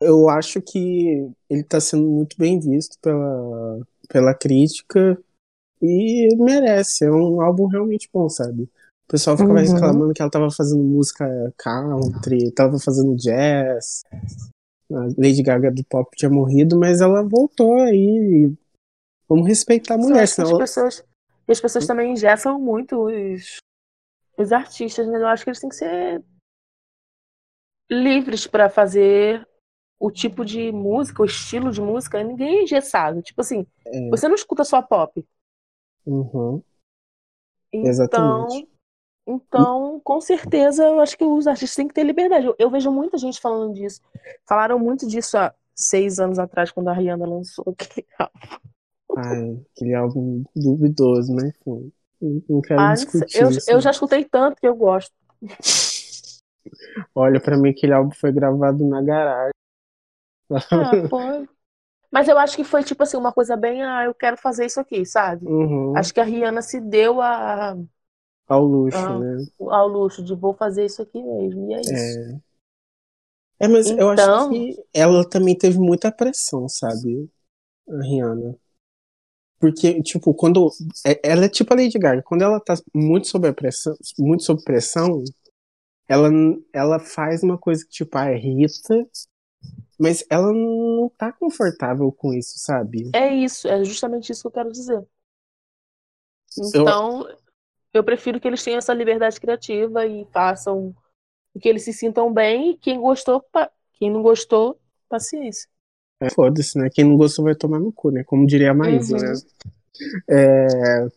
eu 0.00 0.28
acho 0.28 0.62
que 0.62 1.28
ele 1.50 1.64
tá 1.64 1.80
sendo 1.80 2.08
muito 2.08 2.36
bem 2.38 2.58
visto 2.58 2.98
pela, 3.00 3.80
pela 4.08 4.34
crítica 4.34 5.18
e 5.82 6.34
merece. 6.36 7.04
É 7.04 7.10
um 7.10 7.40
álbum 7.40 7.66
realmente 7.66 8.08
bom, 8.12 8.28
sabe? 8.28 8.68
O 9.04 9.06
pessoal 9.08 9.36
ficava 9.36 9.60
Uhum. 9.60 9.72
reclamando 9.74 10.14
que 10.14 10.22
ela 10.22 10.30
tava 10.30 10.50
fazendo 10.50 10.82
música 10.82 11.26
country, 11.58 12.50
tava 12.52 12.78
fazendo 12.78 13.14
jazz. 13.16 14.02
A 14.90 15.00
Lady 15.18 15.42
Gaga 15.42 15.70
do 15.70 15.84
pop 15.84 16.08
tinha 16.16 16.30
morrido, 16.30 16.78
mas 16.78 17.00
ela 17.00 17.22
voltou 17.22 17.74
aí. 17.80 18.52
Vamos 19.28 19.46
respeitar 19.46 19.94
a 19.94 19.98
mulher, 19.98 20.26
senão 20.28 20.52
as 20.52 20.58
pessoas, 20.58 21.04
e 21.48 21.52
as 21.52 21.60
pessoas 21.60 21.86
também 21.86 22.12
engessam 22.12 22.58
muito 22.58 23.06
os, 23.06 23.56
os 24.38 24.52
artistas, 24.52 25.06
mas 25.06 25.20
eu 25.20 25.26
acho 25.26 25.44
que 25.44 25.50
eles 25.50 25.60
têm 25.60 25.68
que 25.70 25.76
ser 25.76 26.22
livres 27.90 28.46
para 28.46 28.68
fazer 28.70 29.46
o 29.98 30.10
tipo 30.10 30.44
de 30.44 30.72
música, 30.72 31.22
o 31.22 31.26
estilo 31.26 31.70
de 31.70 31.80
música. 31.80 32.22
Ninguém 32.22 32.58
é 32.58 32.62
engessado. 32.62 33.22
Tipo 33.22 33.40
assim, 33.42 33.66
É. 33.86 34.08
você 34.10 34.28
não 34.28 34.34
escuta 34.34 34.64
só 34.64 34.80
pop. 34.82 35.24
Uhum. 36.06 36.62
Então, 37.72 37.88
Exatamente. 37.90 38.68
Então, 39.26 40.00
com 40.04 40.20
certeza, 40.20 40.84
eu 40.84 41.00
acho 41.00 41.16
que 41.16 41.24
os 41.24 41.46
artistas 41.46 41.74
têm 41.74 41.88
que 41.88 41.94
ter 41.94 42.04
liberdade. 42.04 42.46
Eu, 42.46 42.54
eu 42.58 42.70
vejo 42.70 42.90
muita 42.90 43.16
gente 43.16 43.40
falando 43.40 43.72
disso. 43.74 44.00
Falaram 44.46 44.78
muito 44.78 45.06
disso 45.06 45.38
há 45.38 45.54
seis 45.74 46.18
anos 46.18 46.38
atrás, 46.38 46.70
quando 46.70 46.88
a 46.88 46.92
Rihanna 46.92 47.26
lançou 47.26 47.64
aquele 47.78 48.06
álbum. 48.18 48.38
Ai, 49.16 49.62
aquele 49.74 49.94
álbum 49.94 50.44
duvidoso, 50.54 51.34
mas 51.34 51.44
enfim. 51.44 51.92
Não 52.48 52.60
quero 52.60 52.80
Ah, 52.80 52.94
discutir 52.94 53.42
eu, 53.42 53.50
isso. 53.50 53.70
eu 53.70 53.80
já 53.80 53.90
escutei 53.90 54.24
tanto 54.24 54.60
que 54.60 54.66
eu 54.66 54.74
gosto. 54.74 55.12
Olha, 57.14 57.40
pra 57.40 57.56
mim 57.56 57.70
aquele 57.70 57.92
álbum 57.92 58.10
foi 58.10 58.32
gravado 58.32 58.86
na 58.86 59.02
garagem. 59.02 59.52
Ah, 60.50 60.90
foi. 61.08 61.48
Mas 62.10 62.28
eu 62.28 62.38
acho 62.38 62.56
que 62.56 62.64
foi 62.64 62.84
tipo 62.84 63.02
assim, 63.02 63.16
uma 63.16 63.32
coisa 63.32 63.56
bem, 63.56 63.82
ah, 63.82 64.04
eu 64.04 64.14
quero 64.14 64.36
fazer 64.36 64.66
isso 64.66 64.78
aqui, 64.78 65.04
sabe? 65.04 65.44
Uhum. 65.46 65.96
Acho 65.96 66.14
que 66.14 66.20
a 66.20 66.24
Rihanna 66.24 66.62
se 66.62 66.80
deu 66.80 67.20
a, 67.20 67.76
Ao 68.46 68.62
luxo, 68.64 68.96
Ah. 68.98 69.18
né? 69.18 69.46
ao 69.58 69.88
luxo 69.88 70.22
de 70.22 70.34
vou 70.34 70.52
fazer 70.54 70.84
isso 70.84 71.00
aqui 71.02 71.22
mesmo. 71.22 71.70
E 71.70 71.74
é 71.74 71.80
isso. 71.80 71.92
É. 71.92 72.40
É, 73.60 73.68
mas 73.68 73.88
eu 73.88 74.10
acho 74.10 74.22
Então- 74.22 74.50
que 74.50 74.84
ela 74.92 75.28
também 75.28 75.56
teve 75.56 75.78
muita 75.78 76.12
pressão, 76.12 76.68
sabe? 76.68 77.30
A 77.88 78.02
Rihanna. 78.02 78.56
Porque, 79.58 80.02
tipo, 80.02 80.34
quando. 80.34 80.68
é- 81.06 81.20
Ela 81.22 81.46
é 81.46 81.48
tipo 81.48 81.72
a 81.72 81.76
Lady 81.76 81.98
Gaga. 81.98 82.22
Quando 82.22 82.42
ela 82.42 82.60
tá 82.60 82.74
muito 82.94 83.28
sob 83.28 83.50
pressão, 83.54 83.96
muito 84.18 84.42
sob 84.42 84.62
pressão, 84.62 85.22
ela, 86.06 86.28
ela 86.72 86.98
faz 86.98 87.42
uma 87.42 87.56
coisa 87.56 87.82
que, 87.84 87.90
tipo, 87.90 88.18
ah, 88.18 88.30
irrita, 88.32 89.08
mas 89.98 90.22
ela 90.28 90.52
não 90.52 91.10
tá 91.16 91.32
confortável 91.32 92.12
com 92.12 92.34
isso, 92.34 92.58
sabe? 92.58 93.08
É 93.14 93.32
isso, 93.34 93.66
é 93.68 93.82
justamente 93.84 94.30
isso 94.30 94.42
que 94.42 94.48
eu 94.48 94.52
quero 94.52 94.70
dizer. 94.70 95.02
Então, 96.58 97.26
eu 97.28 97.36
prefiro 98.02 98.40
que 98.40 98.48
eles 98.48 98.62
tenham 98.62 98.78
essa 98.78 98.94
liberdade 98.94 99.40
criativa 99.40 100.06
e 100.06 100.26
façam 100.32 100.94
o 101.54 101.60
que 101.60 101.68
eles 101.68 101.84
se 101.84 101.92
sintam 101.92 102.32
bem. 102.32 102.72
E 102.72 102.78
quem 102.78 103.00
gostou, 103.00 103.40
pa- 103.52 103.70
quem 103.94 104.10
não 104.10 104.22
gostou, 104.22 104.78
paciência. 105.08 105.68
É, 106.20 106.30
Foda-se, 106.30 106.78
né? 106.78 106.88
Quem 106.92 107.04
não 107.04 107.16
gostou 107.16 107.44
vai 107.44 107.54
tomar 107.54 107.80
no 107.80 107.92
cu, 107.92 108.10
né? 108.10 108.24
Como 108.24 108.46
diria 108.46 108.70
a 108.70 108.74
Maísa, 108.74 109.16
Uhum. 109.16 109.22
né? 109.22 109.32
É, 110.28 111.08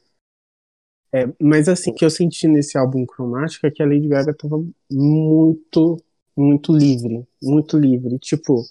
é, 1.24 1.28
mas 1.42 1.70
assim, 1.70 1.92
o 1.92 1.96
que 1.96 2.04
eu 2.06 2.10
senti 2.10 2.48
nesse 2.48 2.78
álbum 2.78 3.06
cromático 3.06 3.66
é 3.66 3.72
que 3.72 3.82
a 3.82 3.86
Lady 3.86 4.08
Gaga 4.08 4.34
tava 4.34 4.64
muito, 4.92 5.98
muito 6.36 6.76
livre. 6.76 7.26
Muito 7.42 7.78
livre. 7.78 8.20
Tipo, 8.20 8.64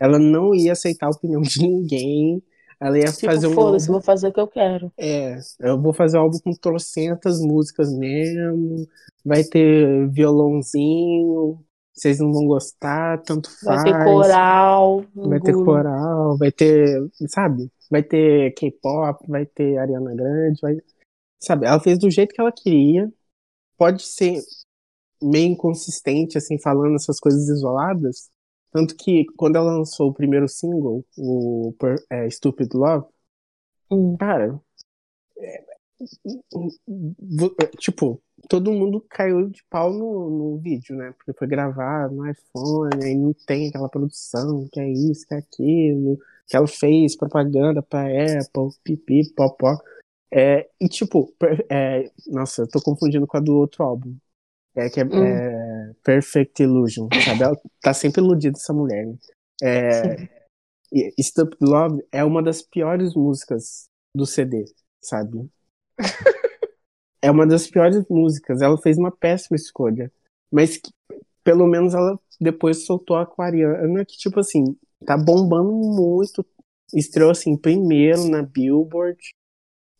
ela 0.00 0.18
não 0.18 0.54
ia 0.54 0.72
aceitar 0.72 1.08
a 1.08 1.10
opinião 1.10 1.42
de 1.42 1.60
ninguém. 1.62 2.42
Ela 2.80 2.98
ia 2.98 3.12
Tipo, 3.12 3.26
fazer 3.26 3.46
um 3.46 3.52
foda-se, 3.52 3.88
vou 3.88 4.00
fazer 4.00 4.28
o 4.28 4.32
que 4.32 4.40
eu 4.40 4.48
quero. 4.48 4.92
É, 4.98 5.38
eu 5.60 5.80
vou 5.80 5.92
fazer 5.92 6.18
um 6.18 6.22
álbum 6.22 6.38
com 6.38 6.52
trocentas 6.52 7.40
músicas 7.40 7.92
mesmo. 7.92 8.86
Vai 9.24 9.44
ter 9.44 10.08
violãozinho. 10.10 11.58
Vocês 11.94 12.18
não 12.18 12.32
vão 12.32 12.46
gostar, 12.46 13.22
tanto 13.22 13.48
Vai 13.62 13.76
faz. 13.76 13.84
ter 13.84 14.04
coral. 14.04 15.04
Vai 15.14 15.40
ter 15.40 15.52
coral, 15.52 16.36
vai 16.36 16.50
ter, 16.50 17.08
sabe? 17.28 17.70
Vai 17.88 18.02
ter 18.02 18.52
K-pop, 18.54 19.24
vai 19.28 19.46
ter 19.46 19.78
Ariana 19.78 20.12
Grande, 20.12 20.60
vai, 20.60 20.76
sabe? 21.40 21.66
Ela 21.66 21.78
fez 21.78 21.96
do 21.98 22.10
jeito 22.10 22.34
que 22.34 22.40
ela 22.40 22.50
queria. 22.50 23.08
Pode 23.78 24.02
ser 24.02 24.42
meio 25.22 25.52
inconsistente, 25.52 26.36
assim, 26.36 26.58
falando 26.58 26.96
essas 26.96 27.20
coisas 27.20 27.48
isoladas. 27.48 28.28
Tanto 28.74 28.96
que 28.96 29.24
quando 29.36 29.54
ela 29.54 29.72
lançou 29.72 30.10
o 30.10 30.12
primeiro 30.12 30.48
single, 30.48 31.04
o 31.16 31.72
é, 32.10 32.28
Stupid 32.28 32.74
Love, 32.74 33.06
Hum. 33.88 34.16
cara, 34.16 34.60
é, 35.38 35.64
é, 37.62 37.66
tipo, 37.78 38.20
todo 38.48 38.72
mundo 38.72 39.00
caiu 39.08 39.48
de 39.48 39.62
pau 39.70 39.92
no, 39.92 40.28
no 40.28 40.58
vídeo, 40.58 40.96
né? 40.96 41.12
Porque 41.16 41.32
foi 41.32 41.46
gravado 41.46 42.16
no 42.16 42.28
iPhone, 42.28 43.04
aí 43.04 43.14
não 43.14 43.32
tem 43.46 43.68
aquela 43.68 43.88
produção, 43.88 44.68
que 44.72 44.80
é 44.80 44.90
isso, 44.90 45.24
que 45.24 45.34
é 45.34 45.38
aquilo, 45.38 46.18
que 46.48 46.56
ela 46.56 46.66
fez 46.66 47.16
propaganda 47.16 47.80
pra 47.80 48.06
Apple, 48.08 48.76
pipi, 48.82 49.32
popó. 49.36 49.78
É, 50.32 50.68
e 50.80 50.88
tipo, 50.88 51.32
é, 51.70 52.10
nossa, 52.26 52.62
eu 52.62 52.68
tô 52.68 52.82
confundindo 52.82 53.24
com 53.24 53.36
a 53.36 53.40
do 53.40 53.54
outro 53.56 53.84
álbum. 53.84 54.16
É 54.74 54.90
que 54.90 54.98
é, 55.00 55.04
Hum. 55.04 55.24
é 55.24 55.73
Perfect 56.02 56.62
Illusion, 56.62 57.08
sabe? 57.24 57.42
Ela 57.42 57.60
tá 57.80 57.94
sempre 57.94 58.20
iludida 58.20 58.58
essa 58.58 58.72
mulher, 58.72 59.06
né? 59.06 59.16
É, 59.62 60.28
Stupid 61.20 61.58
Love 61.60 62.04
é 62.12 62.24
uma 62.24 62.42
das 62.42 62.62
piores 62.62 63.14
músicas 63.14 63.88
do 64.14 64.26
CD, 64.26 64.64
sabe? 65.02 65.48
é 67.22 67.30
uma 67.30 67.46
das 67.46 67.66
piores 67.66 68.04
músicas. 68.08 68.60
Ela 68.60 68.76
fez 68.78 68.98
uma 68.98 69.10
péssima 69.10 69.56
escolha. 69.56 70.12
Mas 70.52 70.76
que, 70.76 70.90
pelo 71.42 71.66
menos 71.66 71.94
ela 71.94 72.18
depois 72.40 72.84
soltou 72.84 73.16
a 73.16 73.22
Aquariana, 73.22 74.04
que, 74.04 74.16
tipo 74.16 74.38
assim, 74.38 74.76
tá 75.04 75.16
bombando 75.16 75.72
muito. 75.72 76.44
Estreou 76.94 77.30
assim, 77.30 77.56
primeiro 77.56 78.28
na 78.28 78.42
Billboard. 78.42 79.18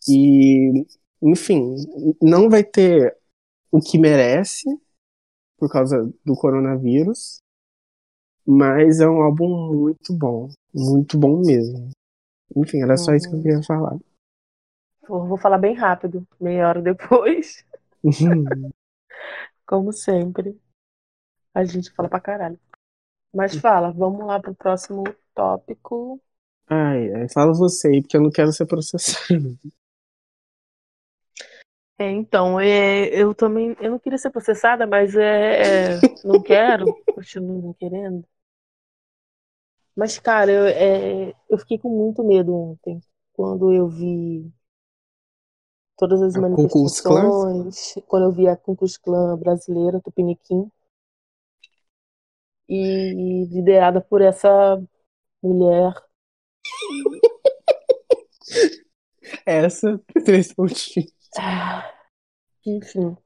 E, 0.09 0.87
enfim, 1.22 1.76
não 2.22 2.48
vai 2.48 2.62
ter 2.62 3.16
o 3.72 3.80
que 3.80 3.98
merece 3.98 4.68
por 5.64 5.70
causa 5.70 6.12
do 6.22 6.35
coronavírus. 6.35 7.40
Mas 8.46 9.00
é 9.00 9.09
um 9.09 9.22
álbum 9.22 9.72
muito 9.72 10.12
bom. 10.12 10.50
Muito 10.74 11.18
bom 11.18 11.40
mesmo. 11.40 11.88
Enfim, 12.55 12.83
era 12.83 12.98
só 12.98 13.14
isso 13.14 13.31
que 13.31 13.37
eu 13.37 13.42
queria 13.42 13.62
falar. 13.62 13.96
Vou, 15.09 15.38
falar 15.38 15.57
bem 15.57 15.74
rápido, 15.74 16.27
meia 16.38 16.68
hora 16.68 16.83
depois, 16.83 17.64
como 19.66 19.90
sempre. 19.92 20.59
A 21.55 21.64
gente 21.64 21.90
fala 21.92 22.09
pra 22.09 22.20
caralho. 22.20 22.61
Mas 23.35 23.57
fala, 23.57 23.90
vamos 23.90 24.27
lá 24.27 24.40
pro 24.40 24.55
próximo 24.55 25.05
tópico. 25.35 26.20
Ai, 26.68 27.11
ai, 27.14 27.29
fala 27.31 27.55
você 27.55 27.88
aí, 27.88 28.03
porque 28.03 28.16
eu 28.16 28.22
não 28.22 28.31
quero 28.31 28.53
ser 28.53 28.66
processado. 28.66 29.59
É, 31.98 32.11
então, 32.11 32.59
é, 32.59 33.07
eu 33.09 33.35
também, 33.35 33.76
eu 33.80 33.92
não 33.92 33.98
queria 33.98 34.18
ser 34.18 34.30
processada, 34.30 34.87
mas 34.87 35.14
é, 35.14 35.94
é, 35.94 36.00
não 36.24 36.42
quero, 36.42 36.87
continuo 37.14 37.62
não 37.62 37.74
querendo. 37.74 38.24
Mas, 39.94 40.18
cara, 40.18 40.50
eu, 40.50 40.66
é, 40.66 41.33
eu 41.48 41.59
fiquei 41.59 41.78
com 41.78 41.88
muito 41.88 42.24
medo 42.24 42.52
ontem, 42.52 43.00
quando 43.33 43.72
eu 43.72 43.88
vi 43.88 44.52
todas 45.96 46.20
as 46.20 46.35
A 46.35 46.40
manifestações, 46.40 47.94
quando 48.09 48.24
eu 48.24 48.33
vi 48.33 48.48
a 48.48 48.57
Klux 48.57 48.96
Klan 48.96 49.38
brasileira, 49.38 50.00
Tupiniquim, 50.00 50.68
e 52.68 53.44
liderada 53.52 54.00
por 54.00 54.20
essa 54.20 54.83
mulher 55.40 55.94
Essa, 59.46 60.00
três 60.24 60.52
pontinhos. 60.52 61.13
Ah, 61.38 61.92
Enfim. 62.66 63.16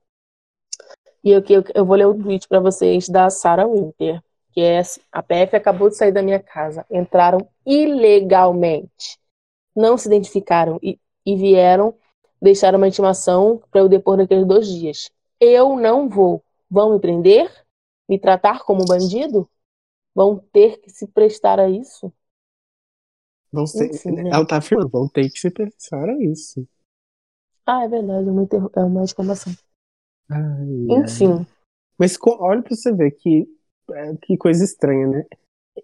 E 1.23 1.31
eu, 1.31 1.42
eu, 1.49 1.64
eu 1.75 1.85
vou 1.85 1.97
ler 1.97 2.07
o 2.07 2.14
tweet 2.14 2.47
para 2.49 2.61
vocês 2.61 3.09
da 3.09 3.29
Sarah 3.29 3.66
Winter, 3.66 4.23
que 4.53 4.61
é 4.61 4.79
assim, 4.79 5.01
a 5.12 5.23
PF 5.23 5.57
acabou 5.57 5.88
de 5.88 5.97
sair 5.97 6.12
da 6.12 6.23
minha 6.23 6.40
casa, 6.40 6.87
entraram 6.90 7.49
ilegalmente, 7.66 9.18
não 9.75 9.99
se 9.99 10.09
identificaram 10.09 10.79
e, 10.83 10.99
e 11.27 11.37
vieram 11.37 11.94
deixaram 12.40 12.79
uma 12.79 12.88
intimação 12.88 13.61
para 13.71 13.81
eu 13.81 13.88
depor 13.88 14.16
naqueles 14.16 14.47
dois 14.47 14.68
dias. 14.68 15.11
Eu 15.40 15.77
não 15.77 16.09
vou. 16.09 16.42
Vão 16.71 16.94
me 16.94 17.01
prender? 17.01 17.51
Me 18.09 18.18
tratar 18.18 18.61
como 18.64 18.85
bandido? 18.85 19.49
Vão 20.14 20.38
ter 20.53 20.79
que 20.79 20.90
se 20.90 21.07
prestar 21.07 21.61
a 21.61 21.68
isso? 21.68 22.12
Vão 23.53 23.64
ter, 23.64 23.94
Enfim, 23.94 24.12
né? 24.12 24.31
Ela 24.31 24.47
tá 24.47 24.59
afirmando, 24.59 24.88
vão 24.88 25.09
ter 25.09 25.31
que 25.31 25.38
se 25.38 25.51
pensar 25.51 26.09
a 26.09 26.23
isso. 26.23 26.66
Ah, 27.68 27.85
é 27.85 27.88
verdade, 27.88 28.28
é 28.28 28.33
uma, 28.33 28.42
interro- 28.42 28.70
é 28.74 28.81
uma 28.83 29.04
exclamação. 29.04 29.54
Ai, 30.31 30.96
ai. 31.02 31.26
Enfim, 31.26 31.46
Mas 31.98 32.16
co- 32.16 32.38
olha 32.40 32.62
pra 32.62 32.74
você 32.76 32.92
ver 32.94 33.12
que, 33.12 33.48
é, 33.92 34.16
que 34.22 34.37
coisa 34.38 34.64
estranha, 34.64 35.09
né? 35.09 35.24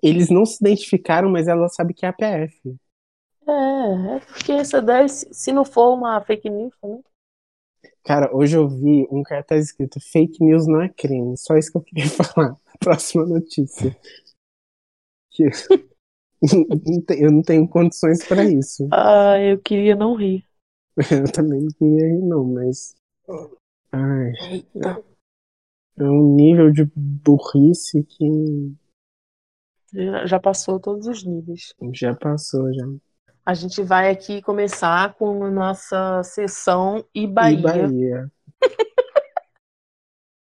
Eles 0.02 0.30
não 0.30 0.46
se 0.46 0.58
identificaram, 0.62 1.30
mas 1.30 1.48
ela 1.48 1.68
sabe 1.70 1.94
que 1.94 2.06
é 2.06 2.10
a 2.10 2.14
PF. 2.14 2.76
é, 3.48 4.16
é 4.16 4.20
porque 4.20 4.52
essa 4.52 4.80
daí, 4.82 5.08
se 5.08 5.52
não 5.52 5.64
for 5.64 5.94
uma 5.94 6.20
fake 6.20 6.48
news, 6.50 6.74
né? 6.82 7.00
Cara, 8.04 8.34
hoje 8.34 8.56
eu 8.56 8.68
vi 8.68 9.06
um 9.10 9.22
cartaz 9.22 9.66
escrito 9.66 9.98
fake 10.00 10.42
news 10.44 10.66
não 10.66 10.80
é 10.82 10.88
crime. 10.88 11.36
Só 11.36 11.56
isso 11.56 11.70
que 11.72 11.78
eu 11.78 11.82
queria 11.82 12.06
falar. 12.10 12.56
Próxima 12.80 13.24
notícia. 13.26 13.96
Eu 17.18 17.30
não 17.32 17.42
tenho 17.42 17.68
condições 17.68 18.24
pra 18.26 18.44
isso. 18.44 18.88
Ah, 18.90 19.38
eu 19.40 19.60
queria 19.60 19.94
não 19.96 20.14
rir. 20.14 20.46
Eu 21.10 21.32
também 21.32 21.60
não 21.60 21.68
queria 21.70 22.06
rir, 22.08 22.22
não, 22.22 22.44
mas. 22.44 22.94
Ai, 23.92 24.32
é 25.96 26.02
um 26.04 26.34
nível 26.34 26.70
de 26.72 26.84
burrice 26.96 28.02
que 28.04 28.74
Já- 29.92 30.26
Já 30.26 30.40
passou 30.40 30.80
todos 30.80 31.06
os 31.06 31.24
níveis. 31.24 31.74
já 31.92 32.14
passou 32.14 32.72
já. 32.74 32.84
A 33.46 33.54
gente 33.54 33.82
vai 33.82 34.10
aqui 34.10 34.40
começar 34.42 35.14
com 35.14 35.44
a 35.44 35.50
nossa 35.50 36.22
sessão 36.22 37.04
Ibaía. 37.14 37.60
Bahia. 37.62 38.32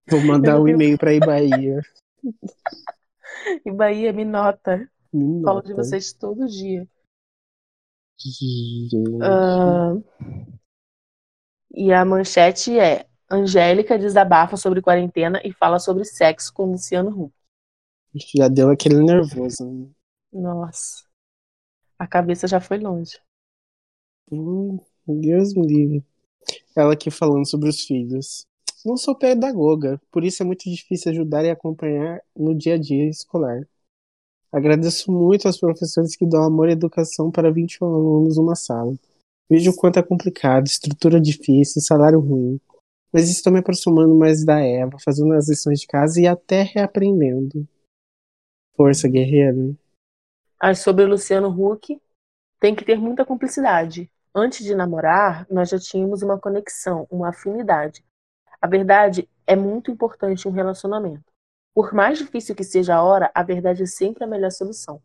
Vou 0.09 0.21
mandar 0.21 0.59
um 0.59 0.67
e-mail 0.67 0.97
pra 0.97 1.13
Ibaía. 1.13 1.81
Ibaía, 3.65 4.12
me 4.12 4.25
nota. 4.25 4.89
Me 5.13 5.41
Falo 5.43 5.62
de 5.62 5.69
nota. 5.69 5.83
vocês 5.83 6.12
todo 6.13 6.45
dia. 6.47 6.88
Ah, 9.21 9.93
e 11.71 11.93
a 11.93 12.03
manchete 12.03 12.77
é: 12.79 13.05
Angélica 13.29 13.97
desabafa 13.97 14.58
sobre 14.58 14.82
quarentena 14.82 15.41
e 15.43 15.53
fala 15.53 15.79
sobre 15.79 16.03
sexo 16.03 16.53
com 16.53 16.71
Luciano 16.71 17.10
Huck. 17.10 17.34
Já 18.36 18.47
deu 18.47 18.69
aquele 18.69 19.01
nervoso. 19.03 19.65
né? 19.65 19.88
Nossa, 20.34 21.03
a 21.97 22.08
cabeça 22.08 22.47
já 22.47 22.60
foi 22.60 22.79
longe. 22.79 23.19
Hum, 24.32 24.79
Deus 25.08 25.53
me 25.53 25.65
livre. 25.65 26.03
Ela 26.75 26.93
aqui 26.93 27.12
falando 27.12 27.47
sobre 27.47 27.69
os 27.69 27.84
filhos. 27.84 28.47
Não 28.86 28.95
sou 28.95 29.15
pedagoga, 29.15 30.01
por 30.12 30.23
isso 30.23 30.41
é 30.41 30.45
muito 30.45 30.69
difícil 30.69 31.12
ajudar 31.12 31.43
e 31.43 31.49
acompanhar 31.49 32.21
no 32.36 32.55
dia 32.55 32.75
a 32.75 32.77
dia 32.77 33.10
escolar. 33.10 33.67
Agradeço 34.51 35.12
muito 35.12 35.47
aos 35.47 35.59
professores 35.59 36.15
que 36.15 36.25
dão 36.25 36.43
amor 36.43 36.69
e 36.69 36.71
educação 36.71 37.29
para 37.29 37.51
21 37.51 37.85
alunos 37.85 38.38
numa 38.38 38.55
sala. 38.55 38.95
Vejo 39.49 39.71
o 39.71 39.75
quanto 39.75 39.99
é 39.99 40.03
complicado, 40.03 40.65
estrutura 40.65 41.19
difícil, 41.19 41.81
salário 41.81 42.19
ruim. 42.19 42.59
Mas 43.12 43.29
estou 43.29 43.51
me 43.53 43.59
aproximando 43.59 44.15
mais 44.15 44.45
da 44.45 44.59
Eva, 44.59 44.97
fazendo 45.03 45.33
as 45.33 45.49
lições 45.49 45.79
de 45.79 45.88
casa 45.88 46.21
e 46.21 46.27
até 46.27 46.63
reaprendendo. 46.63 47.67
Força, 48.75 49.07
guerreiro. 49.07 49.77
Aí 50.59 50.75
sobre 50.75 51.03
o 51.03 51.09
Luciano 51.09 51.49
Huck, 51.49 51.99
tem 52.59 52.75
que 52.75 52.85
ter 52.85 52.97
muita 52.97 53.25
cumplicidade. 53.25 54.09
Antes 54.35 54.65
de 54.65 54.75
namorar, 54.75 55.47
nós 55.49 55.69
já 55.69 55.79
tínhamos 55.79 56.21
uma 56.21 56.39
conexão, 56.39 57.07
uma 57.09 57.29
afinidade. 57.29 58.03
A 58.62 58.67
verdade 58.67 59.27
é 59.47 59.55
muito 59.55 59.89
importante 59.89 60.47
um 60.47 60.51
relacionamento. 60.51 61.29
Por 61.73 61.93
mais 61.93 62.17
difícil 62.17 62.55
que 62.55 62.63
seja 62.63 62.95
a 62.95 63.03
hora, 63.03 63.32
a 63.34 63.43
verdade 63.43 63.84
é 63.84 63.86
sempre 63.86 64.23
a 64.23 64.27
melhor 64.27 64.51
solução. 64.51 65.01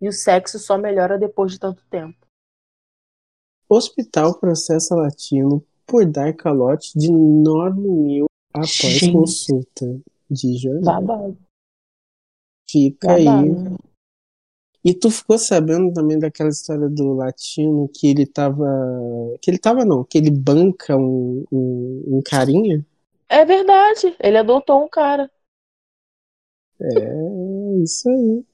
E 0.00 0.08
o 0.08 0.12
sexo 0.12 0.58
só 0.58 0.78
melhora 0.78 1.18
depois 1.18 1.52
de 1.52 1.58
tanto 1.58 1.84
tempo. 1.88 2.26
Hospital 3.68 4.38
processa 4.38 4.94
latino 4.94 5.64
por 5.86 6.06
dar 6.06 6.34
calote 6.34 6.92
de 6.96 7.10
9 7.10 7.80
mil 7.80 8.26
após 8.52 8.70
Gente. 8.70 9.12
consulta 9.12 10.00
de 10.30 10.56
jornal. 10.56 11.02
Babado. 11.02 11.38
Fica 12.68 13.12
aí. 13.12 13.24
Babado. 13.24 13.78
E 14.84 14.92
tu 14.92 15.10
ficou 15.10 15.38
sabendo 15.38 15.94
também 15.94 16.18
daquela 16.18 16.50
história 16.50 16.90
do 16.90 17.14
latino 17.14 17.88
que 17.88 18.06
ele 18.06 18.26
tava. 18.26 18.66
Que 19.40 19.50
ele 19.50 19.58
tava 19.58 19.82
não, 19.82 20.04
que 20.04 20.18
ele 20.18 20.30
banca 20.30 20.94
um, 20.94 21.42
um, 21.50 22.04
um 22.06 22.22
carinha? 22.22 22.84
É 23.26 23.46
verdade. 23.46 24.14
Ele 24.20 24.36
adotou 24.36 24.84
um 24.84 24.88
cara. 24.88 25.30
É 26.80 27.82
isso 27.82 28.08
aí. 28.08 28.44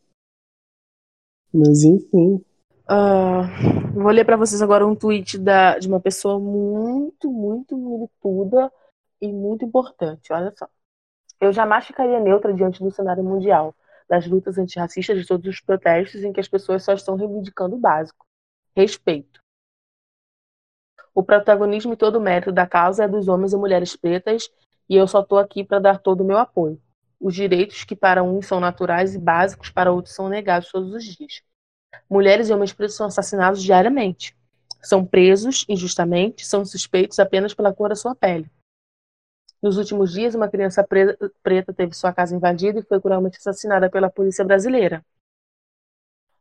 Mas 1.53 1.83
enfim. 1.83 2.45
Ah, 2.89 3.43
vou 3.95 4.11
ler 4.11 4.25
para 4.25 4.37
vocês 4.37 4.61
agora 4.61 4.87
um 4.87 4.97
tweet 4.97 5.39
da, 5.39 5.79
de 5.79 5.89
uma 5.89 6.01
pessoa 6.01 6.39
muito, 6.39 7.31
muito 7.31 7.77
milituda 7.77 8.71
e 9.21 9.33
muito 9.33 9.65
importante. 9.65 10.33
Olha 10.33 10.53
só. 10.57 10.69
Eu 11.41 11.53
jamais 11.53 11.87
ficaria 11.87 12.21
neutra 12.21 12.53
diante 12.53 12.83
do 12.83 12.91
cenário 12.91 13.25
mundial, 13.25 13.75
das 14.09 14.27
lutas 14.27 14.59
antirracistas, 14.59 15.19
de 15.19 15.27
todos 15.27 15.47
os 15.49 15.61
protestos 15.61 16.23
em 16.23 16.33
que 16.33 16.41
as 16.41 16.49
pessoas 16.49 16.83
só 16.83 16.93
estão 16.93 17.17
reivindicando 17.17 17.77
o 17.77 17.79
básico: 17.79 18.27
respeito. 18.77 19.41
O 21.15 21.23
protagonismo 21.23 21.95
e 21.95 21.97
todo 21.97 22.17
o 22.17 22.21
mérito 22.21 22.53
da 22.53 22.67
causa 22.67 23.05
é 23.05 23.09
dos 23.09 23.29
homens 23.29 23.53
e 23.53 23.57
mulheres 23.57 23.97
pretas, 23.97 24.51
e 24.89 24.97
eu 24.97 25.07
só 25.07 25.21
estou 25.21 25.39
aqui 25.39 25.65
para 25.65 25.79
dar 25.79 25.99
todo 25.99 26.23
o 26.23 26.25
meu 26.25 26.39
apoio. 26.39 26.81
Os 27.21 27.35
direitos 27.35 27.85
que 27.85 27.95
para 27.95 28.23
uns 28.23 28.47
são 28.47 28.59
naturais 28.59 29.15
e 29.15 29.19
básicos, 29.19 29.71
para 29.71 29.93
outros 29.93 30.15
são 30.15 30.29
negados 30.29 30.71
todos 30.71 30.93
os 30.95 31.05
dias. 31.05 31.43
Mulheres 32.09 32.49
e 32.49 32.53
homens 32.53 32.73
pretos 32.73 32.97
são 32.97 33.07
assassinados 33.07 33.63
diariamente. 33.63 34.35
São 34.83 35.05
presos 35.05 35.67
injustamente, 35.69 36.47
são 36.47 36.65
suspeitos 36.65 37.19
apenas 37.19 37.53
pela 37.53 37.73
cor 37.73 37.91
da 37.91 37.95
sua 37.95 38.15
pele. 38.15 38.51
Nos 39.63 39.77
últimos 39.77 40.13
dias, 40.13 40.35
uma 40.35 40.49
criança 40.49 40.83
pre- 40.83 41.17
preta 41.43 41.73
teve 41.75 41.93
sua 41.95 42.13
casa 42.13 42.35
invadida 42.35 42.81
e 42.81 42.83
foi 42.83 42.99
cruelmente 43.01 43.37
assassinada 43.37 43.91
pela 43.91 44.09
polícia 44.09 44.45
brasileira. 44.45 45.05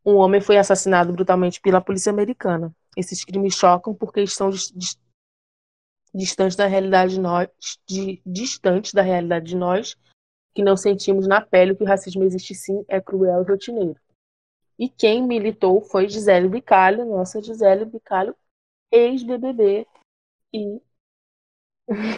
Um 0.06 0.15
homem 0.15 0.39
foi 0.39 0.58
assassinado 0.58 1.12
brutalmente 1.12 1.60
pela 1.60 1.82
polícia 1.82 2.10
americana. 2.10 2.74
Esses 2.96 3.26
crimes 3.26 3.56
chocam 3.56 3.94
porque 3.94 4.22
estão 4.22 4.50
dis- 4.50 4.72
dis- 4.74 4.98
distantes 6.13 6.56
da 6.56 6.65
realidade 6.65 7.15
de 7.15 7.20
nós, 7.20 7.50
de- 7.86 8.22
distantes 8.26 8.94
da 8.94 9.02
realidade 9.02 9.48
de 9.48 9.56
nós, 9.56 9.98
que 10.60 10.63
não 10.63 10.76
sentimos 10.76 11.26
na 11.26 11.39
pele 11.39 11.74
que 11.74 11.84
o 11.84 11.88
racismo 11.88 12.22
existe 12.22 12.54
sim, 12.54 12.84
é 12.89 13.00
cruel 13.00 13.43
e 13.43 13.50
rotineiro. 13.50 13.95
E 14.78 14.89
quem 14.89 15.26
militou 15.26 15.80
foi 15.80 16.10
Gisele 16.10 16.50
Bicalho, 16.50 17.06
nossa 17.06 17.41
Gisele 17.41 17.86
Bicalho, 17.86 18.36
ex-BBB 18.91 19.88
e 20.54 20.82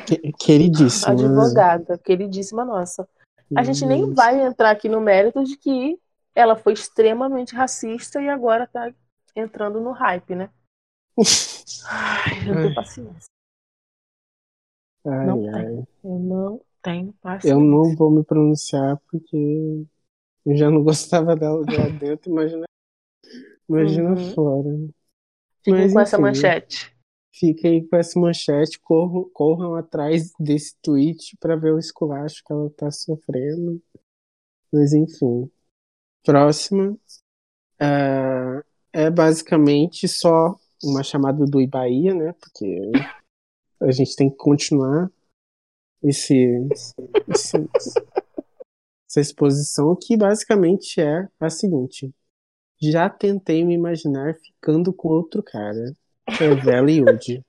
que- 0.08 0.32
Queridíssimo. 0.34 1.13
né? 1.13 1.21
advogada, 1.27 1.97
queridíssima 1.99 2.65
nossa. 2.65 3.08
A 3.56 3.63
gente 3.63 3.86
nem 3.86 4.12
vai 4.12 4.41
entrar 4.43 4.71
aqui 4.71 4.89
no 4.89 4.99
mérito 4.99 5.43
de 5.43 5.56
que 5.56 5.99
ela 6.34 6.56
foi 6.56 6.73
extremamente 6.73 7.54
racista 7.56 8.19
e 8.19 8.27
agora 8.27 8.65
tá 8.65 8.91
entrando 9.36 9.80
no 9.80 9.91
hype, 9.91 10.34
né? 10.34 10.49
Ai, 11.88 12.39
eu 12.41 12.56
não 12.56 12.62
tenho 12.63 12.73
paciência. 12.73 13.30
Ai, 15.06 15.27
Não 15.27 15.47
ai. 15.54 15.63
tem. 15.67 15.88
Eu 16.04 16.19
não 16.19 16.62
tenho 16.81 17.13
paciência. 17.21 17.53
Eu 17.53 17.59
não 17.59 17.95
vou 17.95 18.11
me 18.11 18.23
pronunciar 18.23 18.97
porque 19.09 19.85
eu 20.45 20.55
já 20.55 20.69
não 20.69 20.83
gostava 20.83 21.35
dela 21.35 21.59
lá 21.59 21.89
dentro, 21.99 22.31
imagina, 22.31 22.65
imagina 23.69 24.09
Uhum. 24.11 24.33
fora. 24.33 24.69
Fiquem 25.63 25.73
Mas, 25.73 25.93
com 25.93 25.99
essa 25.99 26.17
enfim. 26.17 26.21
manchete. 26.23 26.91
Fica 27.33 27.67
aí 27.67 27.87
com 27.87 27.95
essa 27.95 28.19
manchete, 28.19 28.79
corram, 28.79 29.29
corram 29.33 29.75
atrás 29.75 30.31
desse 30.39 30.75
tweet 30.81 31.37
pra 31.39 31.55
ver 31.55 31.73
o 31.73 31.79
esculacho 31.79 32.43
que 32.45 32.51
ela 32.53 32.69
tá 32.71 32.91
sofrendo. 32.91 33.81
Mas 34.71 34.93
enfim. 34.93 35.49
Próxima. 36.23 36.95
ah, 37.79 38.63
é 38.93 39.09
basicamente 39.09 40.07
só 40.07 40.55
uma 40.83 41.03
chamada 41.03 41.45
do 41.45 41.61
Ibaía, 41.61 42.13
né? 42.13 42.33
Porque 42.33 42.91
a 43.81 43.91
gente 43.91 44.15
tem 44.15 44.29
que 44.29 44.35
continuar 44.37 45.09
esse, 46.03 46.35
esse- 47.29 47.69
essa 49.09 49.19
exposição 49.19 49.95
que 49.99 50.17
basicamente 50.17 51.01
é 51.01 51.27
a 51.39 51.49
seguinte. 51.49 52.13
Já 52.81 53.09
tentei 53.09 53.63
me 53.63 53.73
imaginar 53.75 54.33
ficando 54.35 54.93
com 54.93 55.09
outro 55.09 55.43
cara. 55.43 55.93
Revela 56.27 56.89
Yudi. 56.89 57.43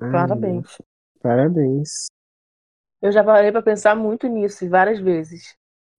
Ai, 0.00 0.12
Parabéns. 0.12 0.78
Parabéns. 1.20 2.06
Eu 3.02 3.10
já 3.10 3.24
parei 3.24 3.50
pra 3.50 3.62
pensar 3.62 3.94
muito 3.96 4.26
nisso 4.28 4.64
e 4.64 4.68
várias 4.68 5.00
vezes. 5.00 5.56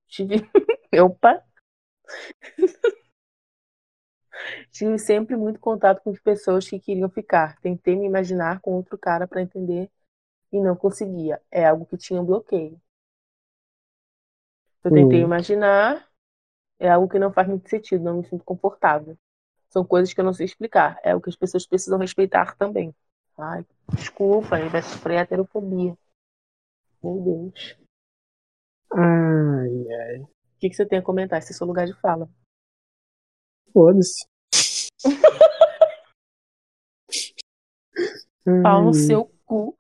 Tive. 0.08 0.36
Opa! 1.04 1.44
Tive 4.72 4.98
sempre 5.00 5.36
muito 5.36 5.60
contato 5.60 6.02
com 6.04 6.14
pessoas 6.14 6.70
que 6.70 6.80
queriam 6.80 7.10
ficar. 7.10 7.60
Tentei 7.60 7.96
me 7.96 8.06
imaginar 8.06 8.60
com 8.62 8.72
outro 8.74 8.98
cara 8.98 9.28
para 9.28 9.42
entender 9.42 9.90
e 10.52 10.60
não 10.60 10.76
conseguia. 10.76 11.42
É 11.52 11.66
algo 11.66 11.86
que 11.86 11.98
tinha 11.98 12.22
um 12.22 12.26
bloqueio. 12.26 12.80
Eu 14.84 14.92
tentei 14.92 15.22
Hum. 15.22 15.26
imaginar, 15.26 16.08
é 16.80 16.90
algo 16.90 17.10
que 17.10 17.20
não 17.20 17.32
faz 17.34 17.48
muito 17.48 17.70
sentido, 17.70 18.04
não 18.04 18.18
me 18.18 18.26
sinto 18.26 18.44
confortável. 18.44 19.18
São 19.70 19.86
coisas 19.86 20.14
que 20.14 20.22
eu 20.22 20.26
não 20.26 20.34
sei 20.34 20.46
explicar. 20.46 21.00
É 21.04 21.14
o 21.14 21.22
que 21.22 21.30
as 21.30 21.36
pessoas 21.36 21.66
precisam 21.66 22.00
respeitar 22.00 22.56
também. 22.56 22.96
Ai, 23.38 23.66
desculpa, 23.94 24.56
aí 24.56 24.70
vai 24.70 24.82
sofrer 24.82 25.20
heterofobia. 25.20 25.96
Meu 27.04 27.22
Deus. 27.22 27.78
Ai, 28.94 29.92
ai. 29.92 30.20
O 30.22 30.30
que, 30.60 30.70
que 30.70 30.76
você 30.76 30.86
tem 30.86 31.00
a 31.00 31.04
comentar? 31.04 31.40
Esse 31.40 31.52
é 31.52 31.56
seu 31.56 31.68
lugar 31.68 31.86
de 31.86 31.94
fala. 31.94 32.30
Foda-se. 33.74 34.26
Pau 38.64 38.86
no 38.86 38.94
seu 38.94 39.26
cu. 39.46 39.76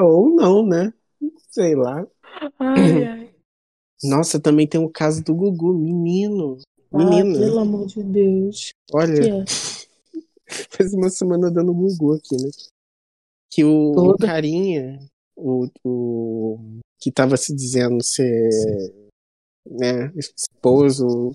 Ou 0.00 0.34
não, 0.34 0.66
né? 0.66 0.92
Sei 1.50 1.74
lá. 1.74 2.06
Ai, 2.58 3.04
ai. 3.04 3.34
Nossa, 4.02 4.40
também 4.40 4.66
tem 4.66 4.80
o 4.80 4.90
caso 4.90 5.22
do 5.22 5.34
Gugu, 5.34 5.74
menino. 5.74 6.58
Menina, 6.92 7.38
Ah, 7.38 7.40
pelo 7.40 7.58
amor 7.60 7.86
de 7.86 8.02
Deus. 8.02 8.72
olha, 8.92 9.24
é? 9.24 9.44
faz 10.70 10.92
uma 10.92 11.08
semana 11.08 11.50
dando 11.50 11.72
Gugu 11.72 12.14
aqui, 12.14 12.36
né? 12.36 12.50
Que 13.50 13.64
o, 13.64 13.92
o 13.92 14.18
carinha, 14.18 14.98
o, 15.36 15.68
o 15.84 16.80
que 16.98 17.12
tava 17.12 17.36
se 17.36 17.54
dizendo 17.54 18.02
ser, 18.02 18.50
né, 19.66 20.12
esposo, 20.16 21.32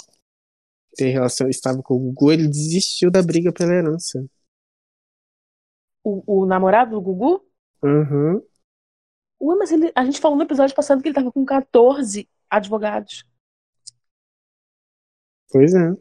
ter 0.95 1.09
relação, 1.09 1.47
estava 1.47 1.81
com 1.81 1.95
o 1.95 1.99
Gugu, 1.99 2.31
ele 2.31 2.47
desistiu 2.47 3.11
da 3.11 3.21
briga 3.21 3.51
pela 3.51 3.73
herança. 3.73 4.25
O, 6.03 6.41
o 6.41 6.45
namorado 6.45 6.91
do 6.91 7.01
Gugu? 7.01 7.46
Uhum. 7.83 8.35
Ué, 9.41 9.55
mas 9.55 9.71
ele, 9.71 9.91
a 9.95 10.03
gente 10.05 10.19
falou 10.19 10.35
no 10.37 10.43
episódio 10.43 10.75
passado 10.75 11.01
que 11.01 11.07
ele 11.09 11.15
tava 11.15 11.31
com 11.31 11.45
14 11.45 12.27
advogados. 12.49 13.23
Pois 15.49 15.73
é, 15.73 15.93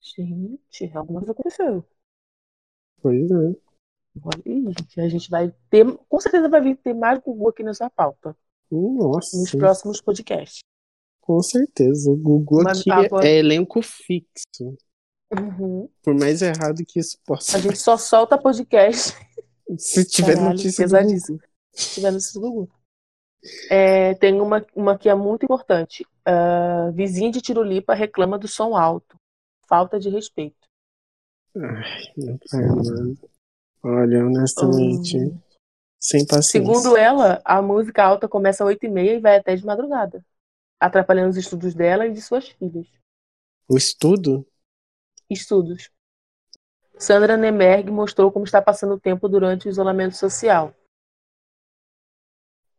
Gente, 0.00 0.96
alguma 0.96 1.20
coisa 1.20 1.32
aconteceu. 1.32 1.84
pois 3.00 3.30
é. 3.30 3.34
Olha 4.24 4.42
aí, 4.46 4.64
gente, 4.64 5.00
a 5.00 5.08
gente 5.08 5.30
vai 5.30 5.54
ter, 5.70 5.84
com 6.08 6.20
certeza 6.20 6.48
vai 6.48 6.60
vir 6.60 6.76
ter 6.76 6.92
mais 6.94 7.18
Gugu 7.20 7.48
aqui 7.50 7.62
nessa 7.62 7.88
pauta, 7.90 8.36
Nossa, 8.70 9.36
nos 9.36 9.50
próximos 9.52 10.00
podcasts. 10.00 10.60
com 11.20 11.40
certeza. 11.42 12.10
O 12.10 12.16
Gugu 12.16 12.62
Mas 12.64 12.80
aqui 12.80 12.90
agora- 12.90 13.28
é 13.28 13.36
elenco 13.38 13.80
fixo. 13.82 14.76
Uhum. 15.30 15.88
Por 16.02 16.14
mais 16.14 16.40
errado 16.42 16.82
que 16.86 16.98
isso 16.98 17.18
possa 17.24 17.56
A 17.58 17.60
gente 17.60 17.76
só 17.78 17.96
solta 17.98 18.38
podcast 18.38 19.12
Se 19.76 20.04
tiver 20.04 20.34
Caralho, 20.34 20.50
notícia 20.50 20.86
do 20.86 20.90
pesadíssimo. 20.90 21.40
Se 21.72 21.94
tiver 21.94 22.10
notícia 22.10 22.40
do 22.40 22.50
Gugu. 22.50 22.70
É, 23.70 24.14
tem 24.14 24.40
uma, 24.40 24.64
uma 24.74 24.98
que 24.98 25.08
é 25.08 25.14
muito 25.14 25.44
importante. 25.44 26.04
Ah, 26.24 26.90
vizinha 26.92 27.30
de 27.30 27.40
Tirulipa 27.40 27.94
reclama 27.94 28.38
do 28.38 28.48
som 28.48 28.76
alto. 28.76 29.16
Falta 29.68 29.98
de 30.00 30.08
respeito. 30.08 30.56
Ai, 31.56 32.12
meu 32.16 32.38
pai. 32.50 33.28
Olha, 33.82 34.26
honestamente, 34.26 35.18
Hum. 35.18 35.38
sem 36.00 36.26
paciência. 36.26 36.60
Segundo 36.60 36.96
ela, 36.96 37.40
a 37.44 37.62
música 37.62 38.02
alta 38.02 38.28
começa 38.28 38.64
às 38.64 38.68
8h30 38.68 39.16
e 39.16 39.20
vai 39.20 39.36
até 39.36 39.54
de 39.54 39.64
madrugada, 39.64 40.24
atrapalhando 40.80 41.30
os 41.30 41.36
estudos 41.36 41.74
dela 41.74 42.06
e 42.06 42.12
de 42.12 42.20
suas 42.20 42.48
filhas. 42.48 42.86
O 43.68 43.76
estudo? 43.76 44.46
Estudos. 45.30 45.90
Sandra 46.98 47.36
Nemberg 47.36 47.90
mostrou 47.90 48.32
como 48.32 48.44
está 48.44 48.60
passando 48.60 48.94
o 48.94 49.00
tempo 49.00 49.28
durante 49.28 49.68
o 49.68 49.70
isolamento 49.70 50.16
social. 50.16 50.74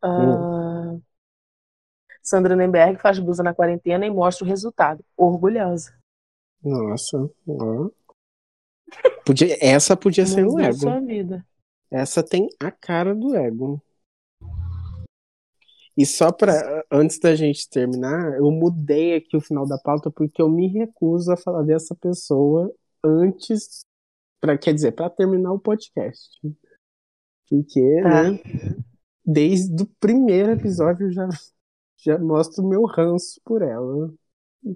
Ah, 0.02 0.98
Sandra 2.22 2.56
Nemberg 2.56 3.02
faz 3.02 3.18
blusa 3.18 3.42
na 3.42 3.54
quarentena 3.54 4.06
e 4.06 4.10
mostra 4.10 4.46
o 4.46 4.48
resultado. 4.48 5.04
Orgulhosa. 5.18 5.98
Nossa, 6.64 7.30
ó. 7.48 7.90
Podia, 9.26 9.58
essa 9.62 9.96
podia 9.96 10.26
ser 10.26 10.46
o 10.46 10.60
ego. 10.60 10.74
sua 10.74 11.00
vida. 11.00 11.46
Essa 11.92 12.24
tem 12.24 12.50
a 12.60 12.72
cara 12.72 13.16
do 13.16 13.36
ego. 13.36 13.82
E 15.98 16.06
só 16.06 16.32
pra. 16.32 16.84
Antes 16.92 17.20
da 17.20 17.36
gente 17.36 17.70
terminar, 17.70 18.38
eu 18.38 18.50
mudei 18.52 19.16
aqui 19.16 19.36
o 19.36 19.42
final 19.42 19.68
da 19.68 19.78
pauta 19.78 20.10
porque 20.10 20.42
eu 20.42 20.50
me 20.50 20.68
recuso 20.68 21.32
a 21.32 21.38
falar 21.38 21.64
dessa 21.64 21.96
pessoa 21.96 22.74
antes. 23.04 23.82
Pra, 24.40 24.58
quer 24.58 24.74
dizer, 24.74 24.94
pra 24.94 25.10
terminar 25.10 25.52
o 25.52 25.60
podcast. 25.60 26.30
Porque, 27.50 28.02
Tá. 28.02 28.32
né? 28.32 28.40
Desde 29.26 29.84
o 29.84 29.88
primeiro 30.00 30.52
episódio 30.52 31.08
eu 31.08 31.12
já, 31.12 31.28
já 31.98 32.18
mostro 32.18 32.64
o 32.64 32.68
meu 32.70 32.84
ranço 32.86 33.40
por 33.44 33.62
ela. 33.62 34.12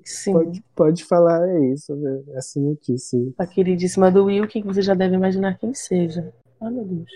Sim. 0.06 0.34
Pode, 0.34 0.64
pode 0.76 1.06
falar, 1.06 1.48
é 1.50 1.74
isso, 1.74 1.96
né? 1.96 2.24
essa 2.36 2.60
notícia. 2.60 3.20
A 3.38 3.46
queridíssima 3.48 4.12
do 4.12 4.26
Will, 4.26 4.48
que 4.48 4.62
você 4.62 4.82
já 4.82 4.94
deve 4.94 5.16
imaginar 5.16 5.58
quem 5.58 5.74
seja. 5.74 6.34
Ai, 6.62 6.72
meu 6.72 6.86
Deus. 6.86 7.10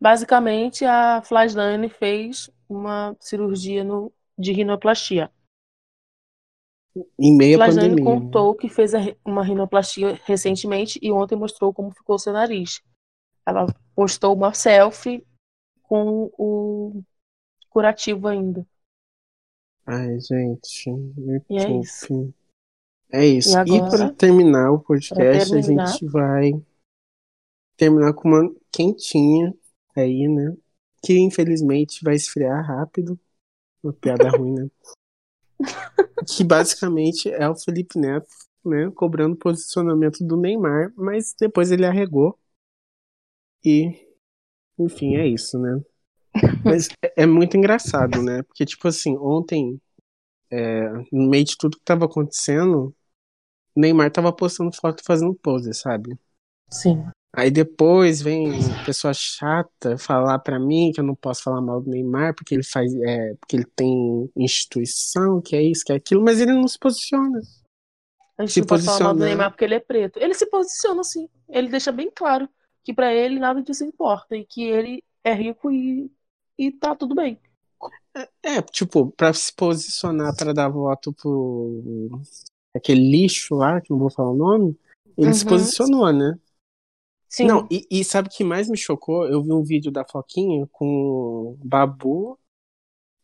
Basicamente, 0.00 0.84
a 0.84 1.22
Flashdane 1.22 1.88
fez 1.88 2.50
uma 2.68 3.16
cirurgia 3.20 3.84
no, 3.84 4.12
de 4.38 4.52
rinoplastia. 4.52 5.30
Em 7.18 7.36
meio 7.36 7.56
à 7.56 7.64
Flashdane 7.66 7.90
pandemia. 7.90 8.04
contou 8.04 8.54
que 8.54 8.68
fez 8.68 8.94
a 8.94 8.98
uma 9.24 9.44
rinoplastia 9.44 10.20
recentemente 10.24 10.98
e 11.00 11.10
ontem 11.12 11.36
mostrou 11.36 11.72
como 11.72 11.92
ficou 11.92 12.18
seu 12.18 12.32
nariz. 12.32 12.80
Ela 13.46 13.66
postou 13.94 14.34
uma 14.34 14.52
selfie 14.52 15.24
com 15.82 16.30
o 16.36 17.02
curativo 17.68 18.26
ainda. 18.28 18.66
Ai, 19.86 20.18
gente, 20.20 20.90
E 20.90 21.36
é 21.36 21.40
poupe. 21.40 22.34
É 23.12 23.26
isso. 23.26 23.50
E 23.50 23.52
E, 23.52 23.56
agora, 23.56 23.90
para 23.90 24.12
terminar 24.12 24.70
o 24.72 24.80
podcast, 24.80 25.52
a 25.54 25.60
terminar- 25.60 25.86
gente 25.86 26.06
vai 26.06 26.50
terminar 27.76 28.12
com 28.14 28.28
uma 28.28 28.54
quentinha 28.72 29.54
aí, 29.96 30.28
né? 30.28 30.56
Que 31.02 31.18
infelizmente 31.18 32.04
vai 32.04 32.14
esfriar 32.14 32.64
rápido. 32.64 33.18
Uma 33.82 33.92
piada 33.92 34.28
ruim, 34.38 34.52
né? 34.54 34.70
Que 36.26 36.44
basicamente 36.44 37.28
é 37.30 37.48
o 37.48 37.56
Felipe 37.56 37.98
Neto, 37.98 38.28
né? 38.64 38.90
Cobrando 38.94 39.36
posicionamento 39.36 40.24
do 40.26 40.36
Neymar, 40.36 40.92
mas 40.96 41.34
depois 41.38 41.70
ele 41.70 41.86
arregou. 41.86 42.38
E, 43.64 43.94
enfim, 44.78 45.16
é 45.16 45.26
isso, 45.26 45.58
né? 45.58 45.80
Mas 46.64 46.88
é- 47.02 47.22
é 47.24 47.26
muito 47.26 47.56
engraçado, 47.56 48.22
né? 48.22 48.42
Porque, 48.44 48.64
tipo 48.66 48.88
assim, 48.88 49.16
ontem, 49.18 49.80
é, 50.50 50.88
no 51.12 51.28
meio 51.28 51.44
de 51.44 51.56
tudo 51.56 51.78
que 51.78 51.84
tava 51.84 52.06
acontecendo, 52.06 52.94
Neymar 53.76 54.10
tava 54.12 54.32
postando 54.32 54.74
foto 54.76 55.02
fazendo 55.04 55.34
pose, 55.34 55.74
sabe? 55.74 56.18
Sim. 56.70 57.10
Aí 57.32 57.50
depois 57.50 58.20
vem 58.20 58.50
pessoa 58.84 59.14
chata 59.14 59.96
falar 59.96 60.38
pra 60.40 60.58
mim 60.58 60.90
que 60.92 61.00
eu 61.00 61.04
não 61.04 61.14
posso 61.14 61.42
falar 61.44 61.60
mal 61.60 61.80
do 61.80 61.88
Neymar 61.90 62.34
porque 62.34 62.54
ele 62.54 62.64
faz, 62.64 62.92
é, 62.94 63.34
porque 63.34 63.56
ele 63.56 63.66
tem 63.76 64.30
instituição, 64.36 65.40
que 65.40 65.54
é 65.54 65.62
isso, 65.62 65.84
que 65.84 65.92
é 65.92 65.96
aquilo, 65.96 66.22
mas 66.24 66.40
ele 66.40 66.52
não 66.52 66.66
se 66.66 66.78
posiciona. 66.78 67.40
A 68.36 68.42
gente 68.42 68.54
Se 68.54 68.60
não 68.60 68.66
pode 68.66 68.82
falar 68.84 69.00
mal 69.00 69.12
do 69.12 69.18
posicionar. 69.18 69.28
Neymar 69.28 69.50
porque 69.52 69.64
ele 69.64 69.74
é 69.74 69.80
preto. 69.80 70.18
Ele 70.18 70.34
se 70.34 70.46
posiciona 70.46 71.02
assim. 71.02 71.28
Ele 71.48 71.68
deixa 71.68 71.92
bem 71.92 72.10
claro 72.12 72.48
que 72.82 72.92
pra 72.92 73.14
ele 73.14 73.38
nada 73.38 73.62
disso 73.62 73.84
importa 73.84 74.36
e 74.36 74.44
que 74.44 74.64
ele 74.64 75.04
é 75.22 75.32
rico 75.32 75.70
e, 75.70 76.10
e 76.58 76.72
tá 76.72 76.96
tudo 76.96 77.14
bem. 77.14 77.38
É, 78.42 78.60
tipo, 78.60 79.12
pra 79.12 79.32
se 79.32 79.54
posicionar 79.54 80.34
pra 80.34 80.52
dar 80.52 80.68
voto 80.68 81.12
pro 81.12 82.20
aquele 82.74 83.08
lixo 83.10 83.54
lá, 83.54 83.80
que 83.80 83.90
não 83.90 83.98
vou 83.98 84.10
falar 84.10 84.30
o 84.30 84.36
nome, 84.36 84.76
ele 85.16 85.32
se 85.32 85.44
Uhum. 85.44 85.50
posicionou, 85.50 86.12
né? 86.12 86.36
Sim. 87.30 87.46
Não, 87.46 87.66
e, 87.70 87.86
e 87.90 88.04
sabe 88.04 88.28
o 88.28 88.30
que 88.30 88.42
mais 88.42 88.68
me 88.68 88.76
chocou? 88.76 89.26
Eu 89.26 89.42
vi 89.42 89.52
um 89.52 89.62
vídeo 89.62 89.90
da 89.92 90.04
Foquinha 90.04 90.66
com 90.72 91.56
Babu, 91.64 92.38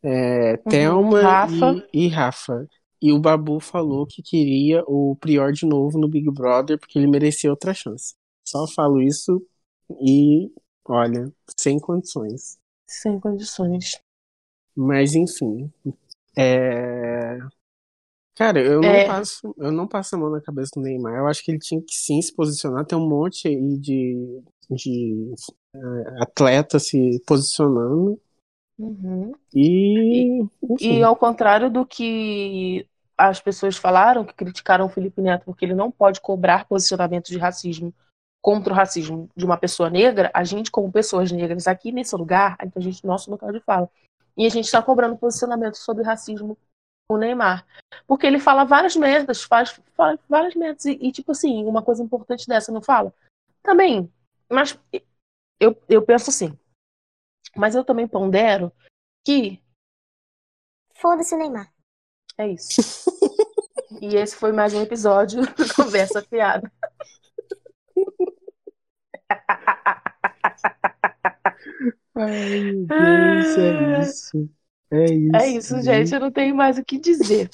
é, 0.01 0.57
Thelma 0.57 1.17
Uhum. 1.17 1.23
Rafa. 1.23 1.87
E, 1.93 2.05
e 2.05 2.07
Rafa. 2.07 2.67
E 3.01 3.11
o 3.11 3.19
Babu 3.19 3.59
falou 3.59 4.07
que 4.07 4.23
queria 4.23 4.83
o 4.87 5.15
Prior 5.17 5.51
de 5.51 5.65
novo 5.65 5.99
no 5.99 6.07
Big 6.07 6.31
Brother 6.31 6.79
porque 6.79 6.97
ele 6.97 7.07
merecia 7.07 7.49
outra 7.49 7.73
chance. 7.73 8.15
Só 8.47 8.65
falo 8.67 9.01
isso 9.01 9.45
e, 10.01 10.49
olha, 10.85 11.31
sem 11.59 11.79
condições. 11.79 12.57
Sem 12.87 13.19
condições. 13.19 14.01
Mas 14.75 15.15
enfim. 15.15 15.71
É... 16.37 17.37
Cara, 18.37 18.61
eu 18.61 18.79
não, 18.81 18.89
É. 18.89 19.07
passo, 19.07 19.55
eu 19.57 19.71
não 19.71 19.87
passo 19.87 20.15
a 20.15 20.19
mão 20.19 20.29
na 20.29 20.39
cabeça 20.39 20.71
do 20.75 20.81
Neymar. 20.81 21.17
Eu 21.17 21.27
acho 21.27 21.43
que 21.43 21.49
ele 21.49 21.59
tinha 21.59 21.81
que 21.81 21.95
sim 21.95 22.21
se 22.21 22.33
posicionar. 22.33 22.85
Tem 22.85 22.97
um 22.97 23.09
monte 23.09 23.47
aí 23.47 23.77
de, 23.79 24.41
de 24.69 25.33
é, 25.75 26.21
atleta 26.21 26.77
se 26.77 27.21
posicionando. 27.25 28.19
Uhum. 28.77 29.31
E. 29.55 30.45
E 30.79 31.01
ao 31.01 31.15
contrário 31.15 31.69
do 31.71 31.83
que 31.83 32.87
as 33.17 33.39
pessoas 33.39 33.75
falaram 33.75 34.23
que 34.23 34.35
criticaram 34.35 34.85
o 34.85 34.89
Felipe 34.89 35.19
Neto 35.19 35.45
porque 35.45 35.65
ele 35.65 35.73
não 35.73 35.89
pode 35.89 36.21
cobrar 36.21 36.67
posicionamento 36.67 37.29
de 37.29 37.39
racismo 37.39 37.91
contra 38.39 38.71
o 38.71 38.75
racismo 38.75 39.27
de 39.35 39.43
uma 39.43 39.57
pessoa 39.57 39.89
negra, 39.89 40.29
a 40.31 40.43
gente, 40.43 40.69
como 40.69 40.91
pessoas 40.91 41.31
negras 41.31 41.67
aqui 41.67 41.91
nesse 41.91 42.15
lugar, 42.15 42.55
então 42.61 42.79
a 42.79 42.83
gente, 42.83 43.05
nosso 43.05 43.31
local 43.31 43.51
de 43.51 43.59
fala, 43.61 43.89
e 44.37 44.45
a 44.45 44.49
gente 44.49 44.65
está 44.65 44.81
cobrando 44.81 45.17
posicionamento 45.17 45.75
sobre 45.75 46.03
racismo 46.03 46.55
o 47.09 47.17
Neymar. 47.17 47.65
Porque 48.05 48.27
ele 48.27 48.39
fala 48.39 48.63
várias 48.63 48.95
merdas, 48.95 49.43
faz, 49.43 49.71
fala 49.93 50.19
várias 50.27 50.55
merdas. 50.55 50.85
E, 50.85 50.97
e, 51.01 51.11
tipo 51.11 51.31
assim, 51.31 51.65
uma 51.65 51.81
coisa 51.81 52.03
importante 52.03 52.47
dessa, 52.47 52.71
não 52.71 52.81
fala? 52.81 53.13
Também, 53.63 54.11
mas 54.49 54.77
eu, 55.59 55.75
eu 55.89 56.01
penso 56.01 56.29
assim, 56.29 56.57
mas 57.55 57.75
eu 57.75 57.83
também 57.83 58.07
pondero 58.07 58.71
que 59.25 59.61
Foda-se 60.99 61.35
o 61.35 61.37
Neymar. 61.37 61.71
é 62.39 62.47
isso. 62.47 62.81
e 64.01 64.15
esse 64.15 64.35
foi 64.35 64.51
mais 64.51 64.73
um 64.73 64.81
episódio 64.81 65.41
do 65.41 65.75
Conversa 65.75 66.23
Fiada. 66.23 66.71
Ai, 72.15 72.49
meu 72.49 72.85
Deus, 72.87 73.57
é 73.57 74.01
isso. 74.01 74.49
É 74.91 75.05
isso. 75.05 75.35
É 75.35 75.47
isso, 75.47 75.81
gente. 75.81 76.13
Eu 76.13 76.19
não 76.21 76.31
tenho 76.31 76.55
mais 76.55 76.77
o 76.77 76.83
que 76.85 76.97
dizer. 76.99 77.49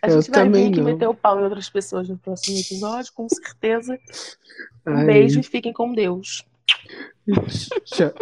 A 0.00 0.08
Eu 0.08 0.20
gente 0.20 0.30
vai 0.30 0.48
vir 0.48 0.68
aqui 0.68 0.80
não. 0.80 0.84
meter 0.84 1.08
o 1.08 1.14
pau 1.14 1.40
em 1.40 1.44
outras 1.44 1.68
pessoas 1.68 2.08
no 2.08 2.18
próximo 2.18 2.56
episódio, 2.58 3.12
com 3.14 3.28
certeza. 3.28 3.98
Um 4.86 4.92
Ai. 4.92 5.06
beijo 5.06 5.40
e 5.40 5.42
fiquem 5.42 5.72
com 5.72 5.92
Deus. 5.92 6.44
Tchau, 7.84 8.12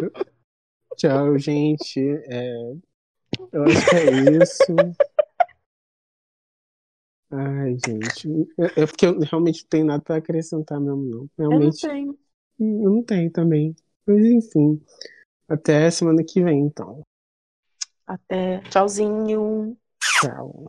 Tchau, 0.96 1.38
gente. 1.38 2.00
É, 2.28 2.52
eu 3.52 3.64
acho 3.64 3.88
que 3.88 3.96
é 3.96 4.42
isso. 4.42 4.74
Ai, 7.32 7.76
gente. 7.86 8.28
É 8.58 8.82
é 8.82 8.86
porque 8.86 9.06
eu 9.06 9.18
realmente 9.20 9.62
não 9.62 9.68
tenho 9.68 9.84
nada 9.86 10.02
pra 10.02 10.16
acrescentar 10.16 10.80
mesmo, 10.80 11.02
não. 11.04 11.30
Eu 11.38 11.50
não 11.58 11.58
Realmente, 11.58 11.86
tenho. 11.86 12.18
eu 12.58 12.90
não 12.90 13.02
tenho 13.04 13.30
também. 13.30 13.74
Mas 14.06 14.18
enfim. 14.24 14.82
Até 15.48 15.90
semana 15.90 16.24
que 16.24 16.42
vem, 16.42 16.60
então. 16.66 17.02
Até. 18.10 18.60
Tchauzinho. 18.68 19.76
Tchau. 20.00 20.68